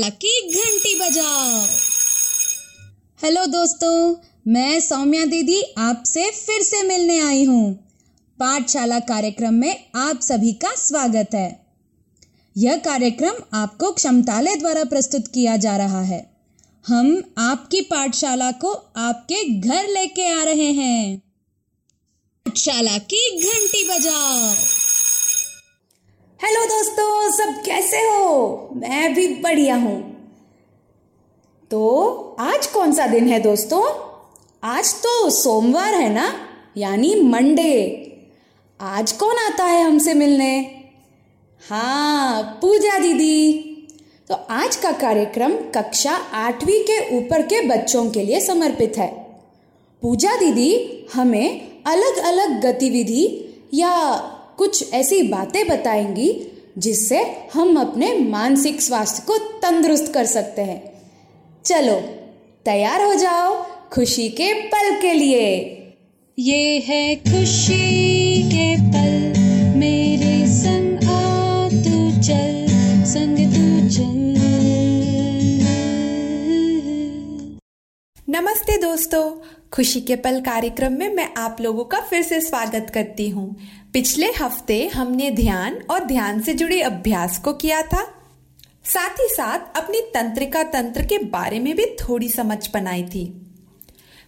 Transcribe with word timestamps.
Lucky 0.00 0.50
घंटी 0.54 0.94
बजाओ। 0.94 1.60
Hello 3.22 3.46
दोस्तों, 3.46 4.16
मैं 4.48 4.80
सौम्या 4.80 5.24
दीदी 5.24 5.62
आपसे 5.78 6.30
फिर 6.30 6.62
से 6.62 6.82
मिलने 6.82 7.20
आई 7.20 7.44
हूँ। 7.44 7.74
पाठशाला 8.38 8.98
कार्यक्रम 8.98 9.54
में 9.54 9.84
आप 9.94 10.20
सभी 10.20 10.52
का 10.52 10.74
स्वागत 10.74 11.30
है। 11.34 11.66
यह 12.56 12.76
कार्यक्रम 12.76 13.34
आपको 13.54 13.92
क्षमतालय 13.92 14.56
द्वारा 14.56 14.84
प्रस्तुत 14.84 15.28
किया 15.28 15.56
जा 15.56 15.76
रहा 15.76 16.02
है। 16.02 16.30
हम 16.86 17.34
आपकी 17.38 17.80
पाठशाला 17.80 18.52
को 18.52 18.72
आपके 18.96 19.44
घर 19.44 19.88
लेके 19.88 20.40
आ 20.40 20.42
रहे 20.42 20.72
हैं। 20.72 21.18
पाठशाला 22.46 22.98
की 22.98 23.38
घंटी 23.38 23.88
बजाओ। 23.88 24.54
हेलो 26.44 26.64
दोस्तों, 26.64 27.30
सब 27.30 27.62
कैसे 27.62 27.96
हो? 27.96 28.68
मैं 28.72 29.14
भी 29.14 29.28
बढ़िया 29.28 29.76
हूँ। 29.76 30.28
तो 31.70 32.36
आज 32.40 32.66
कौन 32.66 32.92
सा 32.92 33.06
दिन 33.06 33.28
है 33.28 33.40
दोस्तों? 33.40 33.84
आज 34.64 34.94
तो 34.94 35.30
सोमवार 35.30 35.94
है 35.94 36.14
ना? 36.14 36.34
यानी 36.76 37.22
मंडे। 37.22 38.02
आज 38.80 39.12
कौन 39.12 39.36
आता 39.36 39.64
है 39.64 39.82
हमसे 39.82 40.14
मिलने? 40.14 40.82
हाँ 41.70 42.42
पूजा 42.42 42.98
दीदी। 42.98 43.52
तो 44.28 44.34
आज 44.34 44.76
का 44.76 44.92
कार्यक्रम 44.92 45.52
कक्षा 45.52 46.12
आठवीं 46.12 46.82
के 46.82 47.18
ऊपर 47.18 47.42
के 47.42 47.68
बच्चों 47.68 48.10
के 48.10 48.22
लिए 48.22 48.40
समर्पित 48.40 48.92
है। 48.98 49.40
पूजा 50.02 50.36
दीदी, 50.36 51.06
हमें 51.14 51.82
अलग 51.86 52.16
अलग 52.16 52.60
गतिविधि 52.66 53.54
या 53.74 53.92
कुछ 54.58 54.92
ऐसी 54.92 55.22
बातें 55.22 55.66
बताएँगी 55.68 56.28
जिससे 56.78 57.18
हम 57.54 57.76
अपने 57.80 58.12
मानसिक 58.18 58.80
स्वास्थ्य 58.82 59.22
को 59.26 59.36
तंदुरुस्त 59.62 60.12
कर 60.14 60.24
सकते 60.24 60.62
हैं। 60.62 60.82
चलो 61.64 61.94
तैयार 62.64 63.02
हो 63.02 63.14
जाओ 63.14 63.54
खुशी 63.92 64.28
के 64.28 64.52
पल 64.68 65.00
के 65.00 65.12
लिए। 65.12 65.44
ये 66.38 66.78
है 66.78 67.16
खुशी 67.16 68.42
के 68.42 68.74
पल 68.92 69.38
मेरे 69.78 70.46
संग 70.46 71.04
आ 71.04 71.68
तू 71.68 72.10
चल 72.22 72.66
संग 73.06 73.38
तू 73.54 73.88
चल। 73.88 74.14
नमस्ते 78.28 78.76
दोस्तों 78.78 79.24
खुशी 79.72 80.00
के 80.00 80.16
पल 80.16 80.40
कार्यक्रम 80.40 80.92
में 80.92 81.14
मैं 81.14 81.28
आप 81.36 81.56
लोगों 81.60 81.84
का 81.84 82.00
फिर 82.00 82.22
से 82.22 82.40
स्वागत 82.40 82.90
करती 82.94 83.28
हूँ। 83.28 83.54
पिछले 83.96 84.26
हफ़्ते 84.32 84.76
हमने 84.86 85.30
ध्यान 85.30 85.76
और 85.90 86.04
ध्यान 86.04 86.40
से 86.40 86.54
जुड़े 86.54 86.80
अभ्यास 86.82 87.38
को 87.38 87.52
किया 87.52 87.80
था। 87.82 88.02
साथ 88.84 89.20
ही 89.20 89.28
साथ 89.28 89.76
अपनी 89.76 90.00
तंत्रिका 90.14 90.62
तंत्र 90.64 91.04
के 91.04 91.18
बारे 91.26 91.60
में 91.60 91.74
भी 91.76 91.84
थोड़ी 92.00 92.28
समझ 92.28 92.58
बनाई 92.74 93.02
थी। 93.04 93.24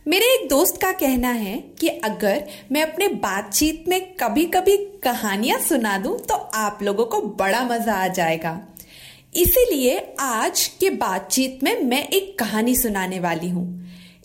मेरे 0.06 0.26
एक 0.34 0.48
दोस्त 0.48 0.80
का 0.82 0.92
कहना 0.92 1.30
है 1.32 1.56
कि 1.80 1.88
अगर 1.88 2.44
मैं 2.72 2.82
अपने 2.82 3.08
बातचीत 3.18 3.84
में 3.88 4.00
कभी 4.14 4.44
कभी 4.46 4.76
कहानियाँ 5.04 5.58
सुना 5.58 5.96
दूँ 5.98 6.18
तो 6.18 6.34
आप 6.34 6.78
लोगों 6.82 7.06
को 7.06 7.20
बड़ा 7.36 7.62
मज़ा 7.64 7.94
आ 7.94 8.08
जाएगा। 8.08 8.58
इसीलिए 9.36 9.98
आज 10.20 10.66
के 10.80 10.90
बातचीत 10.96 11.62
में 11.64 11.82
मैं 11.82 12.06
एक 12.08 12.38
कहानी 12.38 12.76
सुनाने 12.76 13.20
वाली 13.20 13.48
हूँ। 13.48 13.66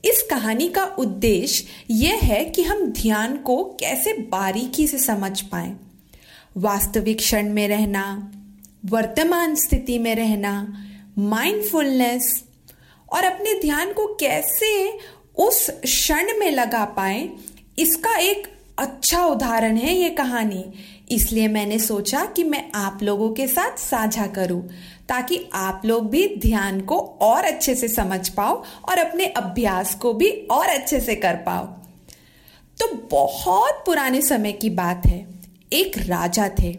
इस 0.03 0.21
कहानी 0.21 0.67
का 0.69 0.83
उद्देश्य 0.99 1.65
यह 1.89 2.19
है 2.23 2.43
कि 2.45 2.63
हम 2.63 2.85
ध्यान 2.91 3.35
को 3.37 3.63
कैसे 3.79 4.13
बारीकी 4.31 4.87
से 4.87 4.97
समझ 4.97 5.41
पाए। 5.41 5.73
वास्तविक 6.57 7.17
क्षण 7.17 7.49
में 7.49 7.67
रहना, 7.67 8.31
वर्तमान 8.85 9.55
स्थिति 9.55 9.97
में 9.99 10.13
रहना 10.15 10.53
माइंडफुलनेस 11.17 12.43
और 13.09 13.23
अपने 13.23 13.53
ध्यान 13.61 13.93
को 13.93 14.05
कैसे 14.15 14.99
उस 15.37 15.69
क्षण 15.83 16.37
में 16.39 16.49
लगा 16.51 16.83
पाए, 16.85 17.29
इसका 17.79 18.17
एक 18.17 18.47
अच्छा 18.79 19.25
उदाहरण 19.25 19.77
है 19.77 19.93
ये 19.93 20.09
कहानी। 20.09 20.63
इसलिए 21.09 21.47
मैंने 21.47 21.79
सोचा 21.79 22.25
कि 22.25 22.43
मैं 22.43 22.71
आप 22.75 22.99
लोगों 23.03 23.29
के 23.29 23.47
साथ 23.47 23.77
साझा 23.77 24.27
करूँ, 24.27 24.67
ताकि 25.09 25.49
आप 25.53 25.81
लोग 25.85 26.09
भी 26.09 26.35
ध्यान 26.37 26.81
को 26.81 26.97
और 26.97 27.43
अच्छे 27.43 27.75
से 27.75 27.87
समझ 27.87 28.29
पाओ 28.29 28.63
और 28.89 28.97
अपने 28.97 29.25
अभ्यास 29.25 29.95
को 29.95 30.13
भी 30.13 30.29
और 30.29 30.65
अच्छे 30.65 30.99
से 30.99 31.15
कर 31.15 31.33
पाओ। 31.33 31.65
तो 32.79 33.07
बहुत 33.11 33.83
पुराने 33.85 34.21
समय 34.21 34.51
की 34.51 34.69
बात 34.69 35.01
है। 35.05 35.27
एक 35.73 35.97
राजा 35.97 36.49
थे। 36.59 36.77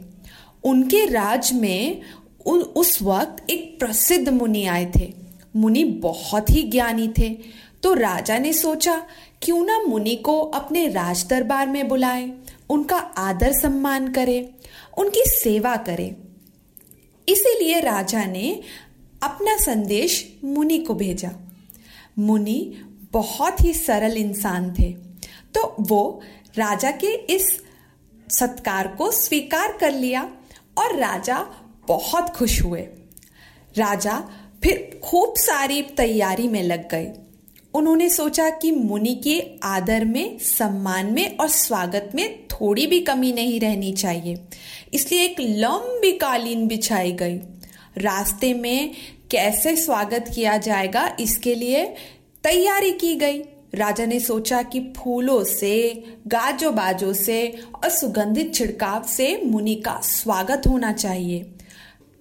उनके 0.64 1.06
राज 1.06 1.52
में 1.52 2.02
उस 2.46 3.02
वक्त 3.02 3.50
एक 3.50 3.80
प्रसिद्ध 3.80 4.28
मुनि 4.28 4.66
आए 4.66 4.92
थे। 4.96 5.12
मुनि 5.56 5.84
बहुत 5.84 6.50
ही 6.50 6.62
ज्ञानी 6.62 7.08
थे। 7.18 7.38
तो 7.82 7.94
राजा 7.94 8.38
ने 8.38 8.52
सोचा, 8.52 9.02
क्यों 9.42 9.64
ना 9.64 9.80
मुनि 9.80 10.16
को 10.16 10.40
अपने 10.40 10.88
राज 10.88 11.26
दरबार 11.30 11.66
में 11.66 11.88
बुलाए? 11.88 12.30
उनका 12.74 12.96
आदर 12.96 13.52
सम्मान 13.52 14.12
करे, 14.12 14.38
उनकी 14.98 15.22
सेवा 15.26 15.76
करे। 15.76 16.06
इसीलिए 17.28 17.80
राजा 17.80 18.24
ने 18.24 18.60
अपना 19.22 19.56
संदेश 19.56 20.16
मुनि 20.44 20.78
को 20.78 20.94
भेजा। 20.94 21.30
मुनि 22.18 22.58
बहुत 23.12 23.60
ही 23.60 23.74
सरल 23.74 24.16
इंसान 24.16 24.72
थे 24.72 24.92
तो 25.54 25.74
वो 25.80 26.22
राजा 26.56 26.90
के 26.90 27.14
इस 27.34 27.48
सत्कार 28.28 28.88
को 28.88 29.10
स्वीकार 29.10 29.76
कर 29.76 29.92
लिया 29.92 30.22
और 30.78 30.96
राजा 30.96 31.38
बहुत 31.88 32.30
खुश 32.30 32.60
हुए। 32.62 32.80
राजा 33.76 34.18
फिर 34.62 35.00
खूब 35.04 35.34
सारी 35.36 35.82
तैयारी 35.96 36.48
में 36.48 36.62
लग 36.62 36.88
गए। 36.90 37.12
उन्होंने 37.74 38.08
सोचा 38.08 38.48
कि 38.50 38.70
मुनि 38.70 39.14
के 39.14 39.40
आदर 39.62 40.04
में, 40.04 40.38
सम्मान 40.38 41.06
में 41.06 41.36
और 41.36 41.48
स्वागत 41.48 42.10
में 42.14 42.46
थोड़ी 42.48 42.86
भी 42.86 43.00
कमी 43.00 43.32
नहीं 43.32 43.58
रहनी 43.60 43.92
चाहिए। 43.92 44.36
इसलिए 44.94 45.24
एक 45.24 45.40
लंबी 45.40 46.12
कालीन 46.12 46.66
बिछाई 46.68 47.12
गई। 47.12 47.36
रास्ते 47.96 48.52
में 48.54 48.90
कैसे 49.30 49.74
स्वागत 49.76 50.30
किया 50.34 50.56
जाएगा, 50.56 51.16
इसके 51.20 51.54
लिए 51.54 51.84
तैयारी 52.44 52.92
की 52.92 53.14
गई। 53.14 53.42
राजा 53.74 54.06
ने 54.06 54.20
सोचा 54.20 54.62
कि 54.62 54.80
फूलों 54.96 55.42
से 55.44 56.04
गाजो 56.26 56.70
बाजो 56.70 57.12
से 57.12 57.46
और 57.74 57.88
सुगंधित 57.90 58.54
छिड़काव 58.54 59.04
से 59.06 59.40
मुनि 59.44 59.74
का 59.74 60.00
स्वागत 60.00 60.66
होना 60.66 60.92
चाहिए, 60.92 61.46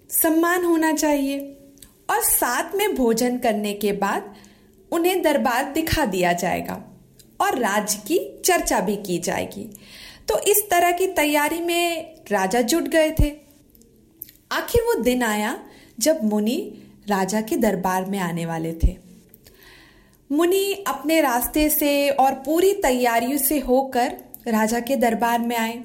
सम्मान 0.10 0.66
होना 0.66 0.92
चाहिए। 0.94 1.40
और 2.10 2.22
साथ 2.22 2.76
में 2.76 2.96
भोजन 2.96 3.38
करने 3.38 3.74
के 3.74 3.92
बाद 3.92 4.34
उन्हें 4.94 5.22
दरबार 5.22 5.72
दिखा 5.72 6.06
दिया 6.06 6.34
जाएगा 6.34 6.84
और 7.42 7.58
राज्य 7.60 7.98
की 8.08 8.42
चर्चा 8.46 8.80
भी 8.80 8.96
की 8.96 9.20
जाएगी। 9.20 9.70
तो 10.28 10.40
इस 10.40 10.70
तरह 10.70 10.92
की 10.92 11.08
तैयारी 11.08 11.62
में 11.62 12.14
राजा 12.32 12.62
जुट 12.62 12.84
गए 12.84 13.12
थे। 13.12 13.32
आखिर 14.52 14.82
वो 14.82 15.02
दिन 15.02 15.24
आया 15.24 15.60
जब 16.00 16.24
मुनि 16.24 16.82
राजा 17.08 17.42
के 17.42 17.58
दरबार 17.58 18.06
में 18.06 18.20
आने 18.20 18.46
वाले 18.46 18.74
थे। 18.74 18.98
मुनि 20.32 20.84
अपने 20.88 21.22
रास्ते 21.22 21.70
से 21.70 22.10
और 22.10 22.34
पूरी 22.34 22.74
तैयारियों 22.74 23.38
से 23.38 23.60
होकर 23.60 24.14
राजा 24.48 24.80
के 24.80 24.96
दरबार 24.96 25.40
में 25.40 25.58
आए। 25.58 25.84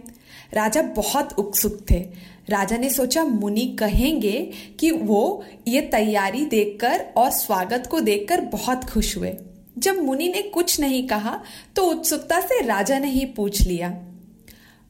राजा 0.55 0.83
बहुत 0.83 1.39
उत्सुक 1.39 1.87
थे। 1.91 2.09
राजा 2.49 2.77
ने 2.77 2.91
सोचा, 2.91 3.25
मुनि 3.25 3.67
कहेंगे 3.81 4.51
कि 4.81 4.91
वो 4.91 5.45
ये 5.69 5.81
तैयारी 5.81 6.45
देखकर 6.47 7.05
और 7.17 7.31
स्वागत 7.31 7.89
को 7.91 8.01
देखकर 8.01 8.41
बहुत 8.41 8.85
खुश 8.85 9.17
हुए। 9.17 9.37
जब 9.79 10.03
मुनि 10.03 10.29
ने 10.29 10.43
कुछ 10.43 10.79
नहीं 10.81 11.07
कहा 11.09 11.41
तो 11.77 11.85
उत्सुकता 11.85 12.41
से 12.41 12.61
राजा 12.67 12.99
ने 12.99 13.11
ही 13.11 13.25
पूछ 13.27 13.61
लिया, 13.63 13.93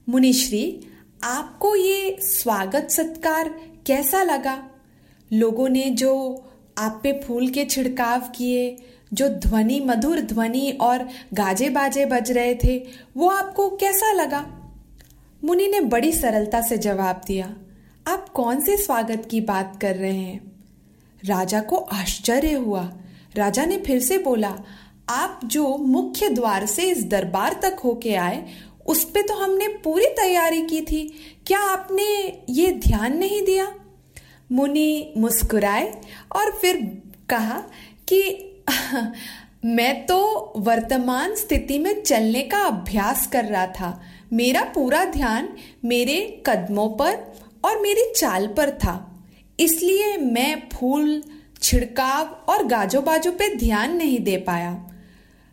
मुनिश्री, 0.09 0.81
आपको 1.25 1.75
ये 1.77 2.17
स्वागत 2.23 2.91
सत्कार 2.91 3.49
कैसा 3.87 4.23
लगा? 4.23 4.59
लोगों 5.31 5.69
ने 5.69 5.85
जो 5.91 6.13
आप 6.79 7.01
पे 7.03 7.13
फूल 7.27 7.49
के 7.49 7.65
छिड़काव 7.65 8.21
किए, 8.37 8.77
जो 9.13 9.29
ध्वनि, 9.29 9.81
मधुर 9.81 10.21
ध्वनि 10.21 10.71
और 10.81 11.09
गाजे 11.35 11.69
बाजे 11.71 12.05
बज 12.07 12.31
रहे 12.33 12.55
थे, 12.55 12.79
वो 13.17 13.29
आपको 13.29 13.69
कैसा 13.71 14.13
लगा? 14.13 14.58
मुनि 15.45 15.69
ने 15.69 15.81
बड़ी 15.81 16.13
सरलता 16.13 16.61
से 16.61 16.79
जवाब 16.79 17.21
दिया, 17.27 17.57
आप 18.07 18.29
कौन 18.29 18.61
से 18.61 18.77
स्वागत 18.77 19.29
की 19.31 19.41
बात 19.41 19.79
कर 19.81 19.97
रहे 19.97 20.19
हैं? 20.19 20.53
राजा 21.25 21.61
को 21.61 21.77
आश्चर्य 21.77 22.53
हुआ। 22.53 22.93
राजा 23.37 23.65
ने 23.65 23.79
फिर 23.79 24.01
से 24.01 24.19
बोला, 24.19 24.59
आप 25.09 25.41
जो 25.45 25.77
मुख्य 25.77 26.29
द्वार 26.29 26.67
से 26.67 26.83
इस 26.83 27.05
दरबार 27.05 27.61
तक 27.63 27.77
होके 27.85 28.15
आए, 28.15 28.47
उस 28.87 29.05
पे 29.05 29.23
तो 29.23 29.35
हमने 29.35 29.69
पूरी 29.69 30.07
तैयारी 30.07 30.63
की 30.63 30.81
थी। 30.81 31.15
क्या 31.47 31.59
आपने 31.59 32.39
ये 32.49 32.73
ध्यान 32.73 33.17
नहीं 33.17 33.43
दिया? 33.43 33.75
मुनि 34.53 35.15
मुस्कुराए 35.17 36.01
और 36.37 36.53
फिर 36.53 37.03
कहा 37.29 37.63
कि, 38.09 38.51
मैं 39.65 40.07
तो 40.07 40.53
वर्तमान 40.57 41.35
स्थिति 41.35 41.79
में 41.79 42.03
चलने 42.03 42.43
का 42.43 42.59
अभ्यास 42.59 43.27
कर 43.27 43.45
रहा 43.45 43.67
था। 43.67 44.03
मेरा 44.33 44.63
पूरा 44.65 45.05
ध्यान 45.05 45.49
मेरे 45.85 46.43
कदमों 46.47 46.89
पर 46.89 47.15
और 47.65 47.81
मेरी 47.81 48.13
चाल 48.17 48.47
पर 48.47 48.71
था। 48.71 49.25
इसलिए 49.61 50.17
मैं 50.17 50.69
फूल, 50.73 51.23
छिड़काव 51.63 52.25
और 52.25 52.67
गाजो 52.67 53.01
बाजो 53.01 53.33
पे 53.33 53.57
ध्यान 53.57 53.97
नहीं 53.97 54.19
दे 54.21 54.37
पाया। 54.37 54.91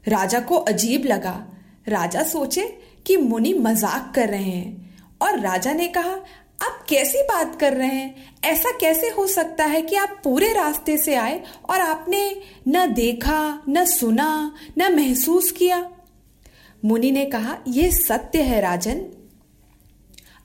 राजा 0.07 0.39
को 0.39 0.56
अजीब 0.56 1.06
लगा। 1.06 1.45
राजा 1.88 2.24
सोचे 2.24 2.77
कि 3.06 3.18
मुनि 3.18 3.54
मज़ाक 3.54 4.12
कर 4.16 4.30
रहे 4.30 4.44
हैं 4.44 5.00
और 5.22 5.39
राजा 5.39 5.74
ने 5.74 5.88
कहा, 5.88 6.16
आप 6.62 6.86
कैसी 6.89 7.22
बात 7.22 7.60
कर 7.60 7.74
रहे 7.74 7.88
हैं? 7.88 8.39
ऐसा 8.44 8.72
कैसे 8.72 9.10
हो 9.10 9.27
सकता 9.27 9.66
है 9.66 9.81
कि 9.81 9.95
आप 9.95 10.22
पूरे 10.24 10.54
रास्ते 10.54 10.98
से 10.98 11.16
आए 11.16 11.44
और 11.69 11.80
आपने 11.80 12.42
न 12.68 12.94
देखा, 12.94 13.63
न 13.69 13.86
सुना, 13.86 14.56
न 14.77 14.95
महसूस 14.95 15.51
किया? 15.51 15.89
मुनि 16.85 17.11
ने 17.11 17.25
कहा 17.25 17.57
यह 17.67 17.91
सत्य 17.91 18.41
है 18.41 18.61
राजन। 18.61 19.05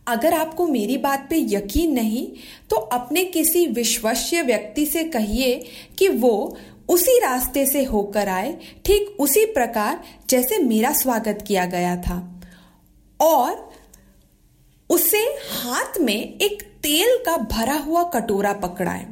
अगर 0.07 0.35
आपको 0.35 0.67
मेरी 0.67 0.97
बात 0.99 1.27
पे 1.31 1.39
यकीन 1.49 1.93
नहीं 1.93 2.27
तो 2.71 2.77
अपने 2.77 3.25
किसी 3.25 3.67
विश्वस्य 3.67 4.43
व्यक्ति 4.43 4.87
से 4.87 5.05
कहिए 5.05 5.55
कि 5.99 6.09
वो 6.09 6.57
उसी 6.89 7.19
रास्ते 7.19 7.67
से 7.67 7.83
होकर 7.85 8.29
आए, 8.29 8.57
ठीक 8.85 9.17
उसी 9.21 9.45
प्रकार 9.47 10.03
जैसे 10.29 10.59
मेरा 10.59 10.93
स्वागत 10.93 11.45
किया 11.49 11.67
गया 11.67 11.97
था। 11.97 12.19
और 13.21 13.69
उसे 14.91 15.19
हाथ 15.53 15.99
में 16.01 16.15
एक 16.15 16.63
तेल 16.83 17.17
का 17.27 17.37
भरा 17.37 17.75
हुआ 17.77 18.03
कटोरा 18.05 18.53
पकड़ाए। 18.53 19.07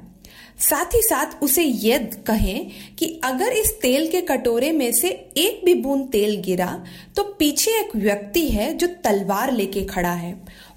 साथ 0.59 0.95
ही 0.95 1.01
साथ 1.03 1.43
उसे 1.43 1.63
यह 1.63 2.11
कहें 2.27 2.71
कि 2.99 3.07
अगर 3.25 3.53
इस 3.53 3.73
तेल 3.83 4.11
के 4.11 4.21
कटोरे 4.21 4.71
में 4.73 4.91
से 4.93 5.09
एक 5.37 5.61
भी 5.65 5.75
बूंद 5.75 6.09
तेल 6.09 6.41
गिरा 6.43 6.71
तो 7.17 7.23
पीछे 7.39 7.79
एक 7.81 7.95
व्यक्ति 7.97 8.49
है 8.49 8.73
जो 8.75 8.87
तलवार 9.05 9.53
लेके 9.53 9.85
खड़ा 9.85 10.13
है। 10.13 10.35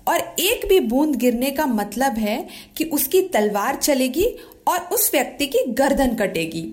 और 0.08 0.20
एक 0.40 0.68
भी 0.70 0.80
बूंद 0.80 1.16
गिरने 1.16 1.50
का 1.52 1.66
मतलब 1.66 2.18
है 2.18 2.48
कि 2.78 2.84
उसकी 2.84 3.22
तलवार 3.30 3.76
चलेगी 3.76 4.26
और 4.68 4.80
उस 4.94 5.10
व्यक्ति 5.14 5.48
की 5.48 5.66
गर्दन 5.74 6.16
कटेगी। 6.16 6.64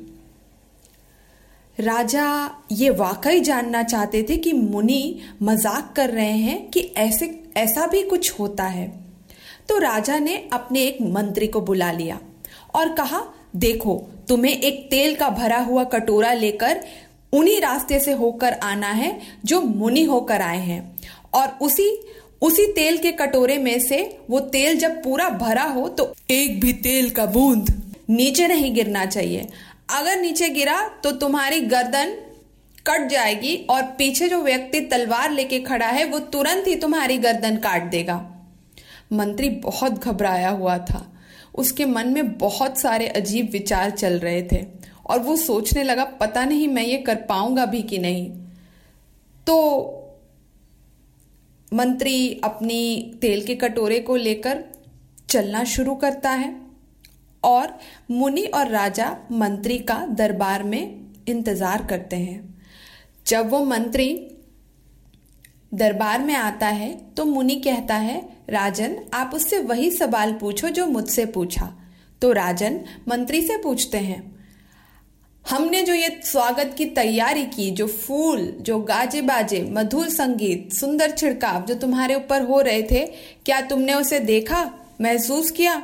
राजा 1.79 2.29
ये 2.73 2.91
वाकई 2.91 3.41
जानना 3.41 3.83
चाहते 3.83 4.23
थे 4.29 4.37
कि 4.37 4.53
मुनि 4.53 5.21
मज़ाक 5.43 5.93
कर 5.97 6.11
रहे 6.11 6.33
हैं 6.33 6.71
कि 6.71 6.81
ऐसे, 6.97 7.35
ऐसा 7.57 7.87
भी 7.87 8.03
कुछ 8.03 8.39
होता 8.41 8.65
है। 8.65 8.89
तो 9.69 9.79
राजा 9.79 10.19
ने 10.19 10.37
अपने 10.53 10.83
एक 10.83 11.03
मंत्री 11.03 11.47
को 11.47 11.61
बुला 11.61 11.93
लिया। 11.93 12.21
और 12.75 12.93
कहा, 12.93 13.23
देखो, 13.57 13.97
तुम्हें 14.29 14.53
एक 14.53 14.87
तेल 14.91 15.15
का 15.17 15.29
भरा 15.31 15.59
हुआ 15.59 15.85
कटोरा 15.85 16.33
लेकर 16.33 16.81
उन्हीं 17.33 17.61
रास्ते 17.61 17.99
से 18.01 18.13
होकर 18.13 18.53
आना 18.55 18.91
है 18.93 19.21
जो 19.45 19.61
मुनि 19.61 20.03
होकर 20.05 20.43
आए 20.43 20.59
हैं। 20.59 20.97
और 21.35 21.59
उसी 21.63 21.91
उसी 22.43 22.67
तेल 22.73 22.99
के 22.99 23.11
कटोरे 23.13 23.57
में 23.59 23.79
से 23.81 23.99
वो 24.31 24.41
तेल 24.41 24.79
जब 24.79 25.03
पूरा 25.05 25.29
भरा 25.31 25.63
हो 25.65 25.89
तो 25.89 26.13
एक 26.31 26.61
भी 26.61 26.73
तेल 26.73 27.11
का 27.11 27.27
बूंद 27.27 27.71
नीचे 28.11 28.47
नहीं 28.49 28.75
गिरना 28.75 29.05
चाहिए। 29.07 29.49
अगर 29.91 30.17
नीचे 30.17 30.49
गिरा 30.49 30.81
तो 31.05 31.11
तुम्हारी 31.13 31.61
गर्दन 31.63 32.17
कट 32.87 33.09
जाएगी 33.11 33.55
और 33.71 33.83
पीछे 33.99 34.29
जो 34.29 34.41
व्यक्ति 34.43 34.81
तलवार 34.83 35.31
लेके 35.31 35.61
खड़ा 35.61 35.87
है 35.87 36.05
वो 36.05 36.19
तुरंत 36.29 36.67
ही 36.67 36.77
तुम्हारी 36.77 37.19
गर्दन 37.19 37.57
काट 37.57 37.91
देगा। 37.91 38.17
मंत्री 39.13 39.49
बहुत 39.63 40.05
घबराया 40.05 40.51
हुआ 40.51 40.79
था। 40.81 41.05
उसके 41.59 41.85
मन 41.85 42.09
में 42.09 42.39
बहुत 42.39 42.79
सारे 42.79 43.07
अजीब 43.09 43.51
विचार 43.51 43.91
चल 43.91 44.19
रहे 44.19 44.43
थे 44.43 44.65
और 45.07 45.19
वो 45.19 45.37
सोचने 45.37 45.83
लगा, 45.83 46.05
पता 46.05 46.45
नहीं 46.45 46.69
मैं 46.69 46.85
ये 46.85 46.97
कर 46.99 47.17
पाऊँगा 47.29 47.65
भी 47.67 47.83
कि 47.83 47.99
नहीं? 47.99 48.31
तो 49.47 49.95
मंत्री 51.73 52.41
अपनी 52.45 53.13
तेल 53.21 53.45
के 53.47 53.55
कटोरे 53.55 54.01
को 54.01 54.17
लेकर 54.17 54.65
चलना 55.29 55.65
शुरू 55.65 55.95
करता 55.95 56.31
है 56.31 56.55
और 57.43 57.79
मुनि 58.11 58.43
और 58.45 58.69
राजा 58.69 59.17
मंत्री 59.33 59.79
का 59.79 60.07
दरबार 60.11 60.63
में 60.63 61.13
इंतज़ार 61.29 61.87
करते 61.87 62.17
हैं। 62.17 62.65
जब 63.27 63.51
वो 63.51 63.65
मंत्री 63.65 64.09
दरबार 65.73 66.21
में 66.21 66.35
आता 66.35 66.67
है 66.69 66.93
तो 67.17 67.25
मुनि 67.25 67.57
कहता 67.57 67.95
है, 67.97 68.21
राजन, 68.51 68.97
आप 69.15 69.31
उससे 69.35 69.59
वही 69.61 69.91
सवाल 69.91 70.33
पूछो 70.33 70.69
जो 70.69 70.87
मुझसे 70.87 71.27
पूछा। 71.27 71.73
तो 72.23 72.33
राजन 72.33 72.81
मंत्री 73.09 73.41
से 73.43 73.57
पूछते 73.57 73.99
हैं, 73.99 74.23
हमने 75.45 75.83
जो 75.83 75.95
ये 75.95 76.09
स्वागत 76.25 76.75
की 76.79 76.85
तैयारी 76.87 77.45
की, 77.47 77.71
जो 77.71 77.87
फूल, 77.87 78.41
जो 78.61 78.79
गाजे 78.81 79.21
बाजे 79.23 79.61
मधुर 79.71 80.09
संगीत, 80.09 80.73
सुंदर 80.73 81.11
छिड़काव 81.11 81.65
जो 81.65 81.75
तुम्हारे 81.75 82.15
ऊपर 82.15 82.43
हो 82.43 82.61
रहे 82.61 82.83
थे, 82.83 83.05
क्या 83.47 83.61
तुमने 83.61 83.95
उसे 83.95 84.21
देखा, 84.21 84.65
महसूस 85.01 85.51
किया? 85.51 85.83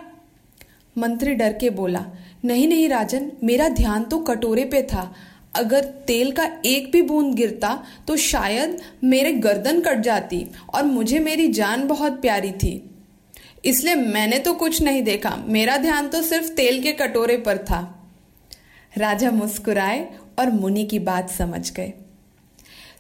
मंत्री 0.97 1.35
डर 1.35 1.53
के 1.53 1.71
बोला, 1.71 2.05
नहीं 2.45 2.67
नहीं 2.69 2.89
राजन, 2.89 3.31
मेरा 3.45 3.69
ध्यान 3.71 4.05
तो 4.05 4.19
कटोरे 4.21 4.65
पे 4.65 4.83
था। 4.85 5.13
अगर 5.57 5.85
तेल 6.07 6.33
का 6.33 6.49
एक 6.67 6.91
भी 6.93 7.03
बूंद 7.03 7.35
गिरता 7.35 7.87
तो 8.09 8.17
शायद 8.17 8.81
मेरे 9.05 9.33
गर्दन 9.33 9.81
कट 9.81 10.01
जाती 10.01 10.47
और 10.75 10.85
मुझे 10.85 11.19
मेरी 11.19 11.49
जान 11.49 11.87
बहुत 11.89 12.21
प्यारी 12.21 12.51
थी। 12.53 12.91
इसलिए 13.65 13.95
मैंने 13.95 14.39
तो 14.39 14.55
कुछ 14.55 14.83
नहीं 14.83 15.03
देखा। 15.03 15.37
मेरा 15.49 15.77
ध्यान 15.77 16.09
तो 16.09 16.23
सिर्फ़ 16.23 16.49
तेल 16.49 16.83
के 16.83 16.93
कटोरे 16.93 17.37
पर 17.37 17.59
था। 17.59 18.11
राजा 18.99 19.31
मुस्कुराए 19.31 20.09
और 20.39 20.51
मुनि 20.51 20.85
की 20.85 20.99
बात 20.99 21.31
समझ 21.31 21.73
गए। 21.73 21.93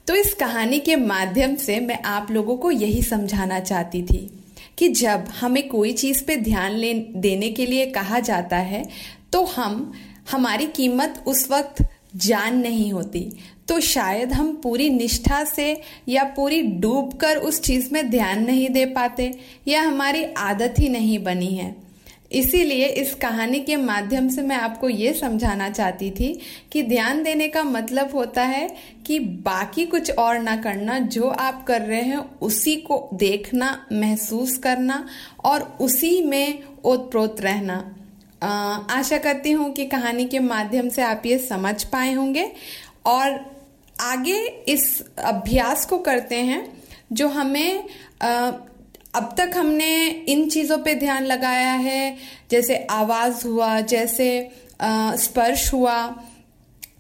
तो 0.07 0.15
इस 0.15 0.35
कहानी 0.35 0.79
के 0.81 0.97
माध्यम 0.97 1.55
से 1.57 1.81
मैं 1.81 2.03
आप 2.03 2.31
लोगों 2.31 2.57
को 2.57 2.71
यही 2.71 3.03
समझाना 3.03 3.61
चाहती 3.61 4.03
थी 4.03 4.45
कि 4.79 4.89
जब 4.89 5.25
हमें 5.41 5.69
कोई 5.69 5.93
चीज़ 5.93 6.25
पे 6.25 6.37
ध्यान 6.37 6.81
देने 7.17 7.51
के 7.51 7.67
लिए 7.67 7.87
कहा 7.87 8.21
जाता 8.21 8.57
है 8.57 8.85
तो 9.33 9.45
हम, 9.45 9.93
हमारी 10.31 10.67
कीमत 10.67 11.25
उस 11.27 11.51
वक्त 11.51 11.83
जान 12.17 12.59
नहीं 12.59 12.93
होती। 12.93 13.33
तो 13.69 13.81
शायद 13.81 14.33
हम 14.33 14.61
पूरी 14.63 14.91
निष्ठा 14.91 15.45
से 15.45 15.81
या 16.09 16.25
पूरी 16.25 16.63
डूब 16.63 17.15
कर 17.15 17.37
उस 17.37 17.63
चीज़ 17.63 17.89
में 17.93 18.11
ध्यान 18.11 18.45
नहीं 18.45 18.69
दे 18.69 18.87
पाते 18.87 19.39
या 19.69 19.83
हमारी 19.83 20.25
आदत 20.25 20.75
ही 20.79 20.89
नहीं 20.89 21.19
बनी 21.19 21.55
है। 21.55 21.85
इसीलिए 22.33 22.87
इस 22.87 23.15
कहानी 23.15 23.61
के 23.61 23.77
माध्यम 23.77 24.29
से 24.29 24.43
मैं 24.43 24.57
आपको 24.57 24.89
ये 24.89 25.13
समझाना 25.13 25.71
चाहती 25.71 26.11
थी 26.11 26.41
कि 26.73 26.83
ध्यान 26.83 27.23
देने 27.23 27.49
का 27.49 27.63
मतलब 27.63 28.11
होता 28.15 28.43
है 28.43 28.75
कि 29.07 29.19
बाकी 29.19 29.87
कुछ 29.87 30.11
और 30.11 30.39
ना 30.39 30.57
करना, 30.57 30.99
जो 30.99 31.29
आप 31.29 31.65
कर 31.67 31.81
रहे 31.83 32.03
हैं, 32.03 32.39
उसी 32.41 32.77
को 32.77 33.11
देखना, 33.15 33.87
महसूस 33.93 34.57
करना 34.57 35.09
और 35.45 35.79
उसी 35.81 36.23
में 36.23 36.63
ओतप्रोत 36.85 37.41
रहना। 37.41 37.97
आशा 38.45 39.19
करती 39.19 39.53
हूँ 39.53 39.73
कि 39.73 39.87
कहानी 39.87 40.25
के 40.25 40.39
माध्यम 40.39 40.89
से 40.89 41.03
आप 41.03 41.23
ये 41.27 41.39
समझ 41.39 41.83
पाए 41.85 42.13
होंगे। 42.13 42.51
और 43.07 43.41
आगे 44.01 44.39
इस 44.69 45.03
अभ्यास 45.19 45.87
को 45.87 45.99
करते 45.99 46.37
हैं 46.37 46.63
जो 47.13 47.29
हमें 47.29 47.85
आ, 48.23 48.51
अब 49.15 49.35
तक 49.39 49.51
हमने 49.57 50.07
इन 50.29 50.49
चीज़ों 50.51 50.79
पे 50.79 50.95
ध्यान 50.95 51.25
लगाया 51.25 51.73
है 51.73 52.17
जैसे 52.51 52.77
आवाज़ 52.91 53.47
हुआ 53.47 53.81
जैसे 53.81 54.29
स्पर्श 55.17 55.73
हुआ 55.73 55.97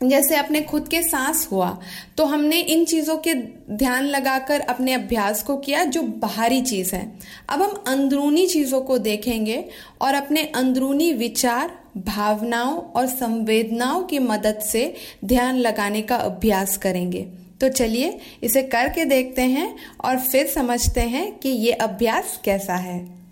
जैसे 0.04 0.37
अपने 0.37 0.61
खुद 0.62 0.88
के 0.88 1.02
सांस 1.02 1.46
हुआ 1.52 1.78
तो 2.16 2.25
हमने 2.25 2.61
इन 2.61 2.84
चीज़ों 2.84 3.16
के 3.18 3.34
ध्यान 3.73 4.04
लगाकर 4.04 4.61
अपने 4.61 4.92
अभ्यास 4.94 5.42
को 5.42 5.56
किया, 5.56 5.84
जो 5.84 6.02
बाहरी 6.02 6.61
चीज़ 6.62 6.94
है। 6.94 7.04
अब 7.49 7.62
हम 7.62 7.84
अंदरूनी 7.88 8.46
चीज़ों 8.46 8.80
को 8.80 8.99
देखेंगे 8.99 9.64
और 10.00 10.14
अपने 10.14 10.44
अंदरूनी 10.54 11.12
विचार, 11.12 11.70
भावनाओं 11.96 12.76
और 12.76 13.06
संवेदनाओं 13.06 14.02
की 14.02 14.18
मदद 14.18 14.61
से 14.62 14.94
ध्यान 15.25 15.56
लगाने 15.56 16.02
का 16.02 16.16
अभ्यास 16.16 16.76
करेंगे। 16.76 17.26
तो 17.61 17.68
चलिए, 17.68 18.18
इसे 18.42 18.62
करके 18.62 19.04
देखते 19.04 19.42
हैं 19.42 19.75
और 20.04 20.18
फिर 20.20 20.46
समझते 20.46 21.00
हैं 21.00 21.30
कि 21.32 21.49
ये 21.49 21.73
अभ्यास 21.73 22.38
कैसा 22.44 22.75
है। 22.75 23.24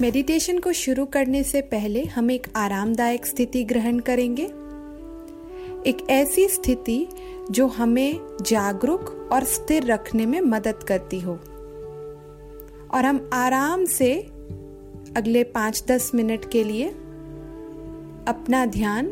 मेडिटेशन 0.00 0.58
को 0.58 0.72
शुरू 0.72 1.04
करने 1.04 1.42
से 1.44 1.60
पहले 1.60 2.04
हम 2.04 2.30
एक 2.30 2.46
आरामदायक 2.56 3.26
स्थिति 3.26 3.64
ग्रहण 3.64 3.98
करेंगे। 3.98 4.44
एक 5.90 6.06
ऐसी 6.10 6.48
स्थिति 6.48 7.06
जो 7.50 7.66
हमें 7.66 8.36
जागरूक 8.42 9.28
और 9.32 9.44
स्थिर 9.44 9.84
रखने 9.84 10.26
में 10.26 10.40
मदद 10.40 10.74
करती 10.74 11.20
हो। 11.20 11.32
और 12.94 13.04
हम 13.04 13.30
आराम 13.32 13.84
से 13.84 14.14
अगले 15.16 15.44
पाँच 15.44 15.84
दस 15.88 16.10
मिनट 16.14 16.50
के 16.50 16.64
लिए 16.64 16.88
अपना 18.28 18.66
ध्यान 18.66 19.06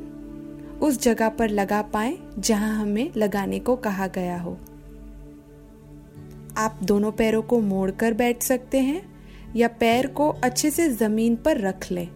उस 0.82 1.02
जगह 1.02 1.28
पर 1.28 1.48
लगा 1.48 1.82
पाए 1.82 2.18
जहाँ 2.38 2.74
हमें 2.80 3.10
लगाने 3.16 3.58
को 3.58 3.76
कहा 3.76 4.06
गया 4.06 4.38
हो। 4.38 4.58
आप 6.56 6.80
दोनों 6.82 7.12
पैरों 7.12 7.42
को 7.42 7.60
मोड़कर 7.60 8.14
बैठ 8.14 8.42
सकते 8.42 8.78
हैं। 8.78 9.19
या 9.56 9.68
पैर 9.68 10.06
को 10.06 10.28
अच्छे 10.28 10.70
से 10.70 10.88
ज़मीन 10.90 11.36
पर 11.36 11.58
रख 11.58 11.92
लें। 11.92 12.06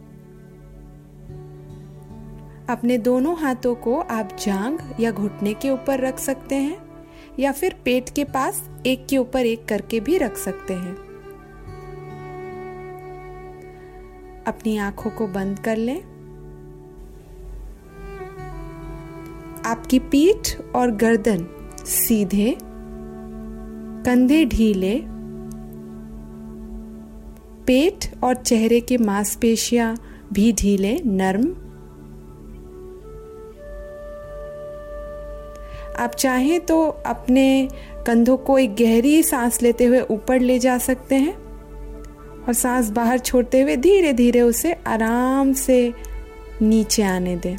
अपने 2.71 2.99
दोनों 2.99 3.39
हाथों 3.39 3.75
को 3.75 4.01
आप 4.01 4.37
जांग 4.41 4.79
या 5.01 5.11
घुटने 5.11 5.55
के 5.55 5.71
ऊपर 5.71 6.01
रख 6.01 6.19
सकते 6.19 6.55
हैं, 6.55 6.79
या 7.39 7.53
फिर 7.53 7.77
पेट 7.85 8.11
के 8.11 8.25
पास 8.25 8.71
एक 8.87 9.07
के 9.07 9.19
ऊपर 9.19 9.47
एक 9.47 9.65
करके 9.65 10.01
भी 10.01 10.19
रख 10.19 10.37
सकते 10.37 10.75
हैं। 10.75 10.95
अपनी 14.47 14.77
आँखों 14.77 15.11
को 15.11 15.27
बंद 15.27 15.59
कर 15.59 15.77
लें। 15.77 16.03
आपकी 19.67 19.99
पीठ 19.99 20.61
और 20.77 20.91
गर्दन 20.91 21.47
सीधे 21.85 22.59
कंधे 24.07 24.45
ढीले 24.45 25.14
पेट 27.67 28.05
और 28.25 28.35
चेहरे 28.35 28.81
की 28.81 28.97
मांसपेशियाँ 28.97 29.95
भी 30.33 30.53
ढीले, 30.53 30.97
नर्म। 31.07 31.55
आप 35.97 36.15
चाहें 36.15 36.61
तो 36.61 36.85
अपने 37.07 37.69
कंधों 38.07 38.37
को 38.37 38.59
एक 38.59 38.75
गहरी 38.77 39.23
सांस 39.23 39.63
लेते 39.63 39.85
हुए 39.85 40.01
ऊपर 40.01 40.41
ले 40.41 40.59
जा 40.59 40.79
सकते 40.79 41.15
हैं 41.15 41.35
और 42.45 42.53
सांस 42.53 42.91
बाहर 42.91 43.19
छोड़ते 43.19 43.61
हुए 43.63 43.77
धीरे 43.77 44.13
धीरे 44.13 44.41
उसे 44.41 44.73
आराम 44.87 45.53
से 45.53 45.93
नीचे 46.63 47.03
आने 47.03 47.37
दें। 47.37 47.57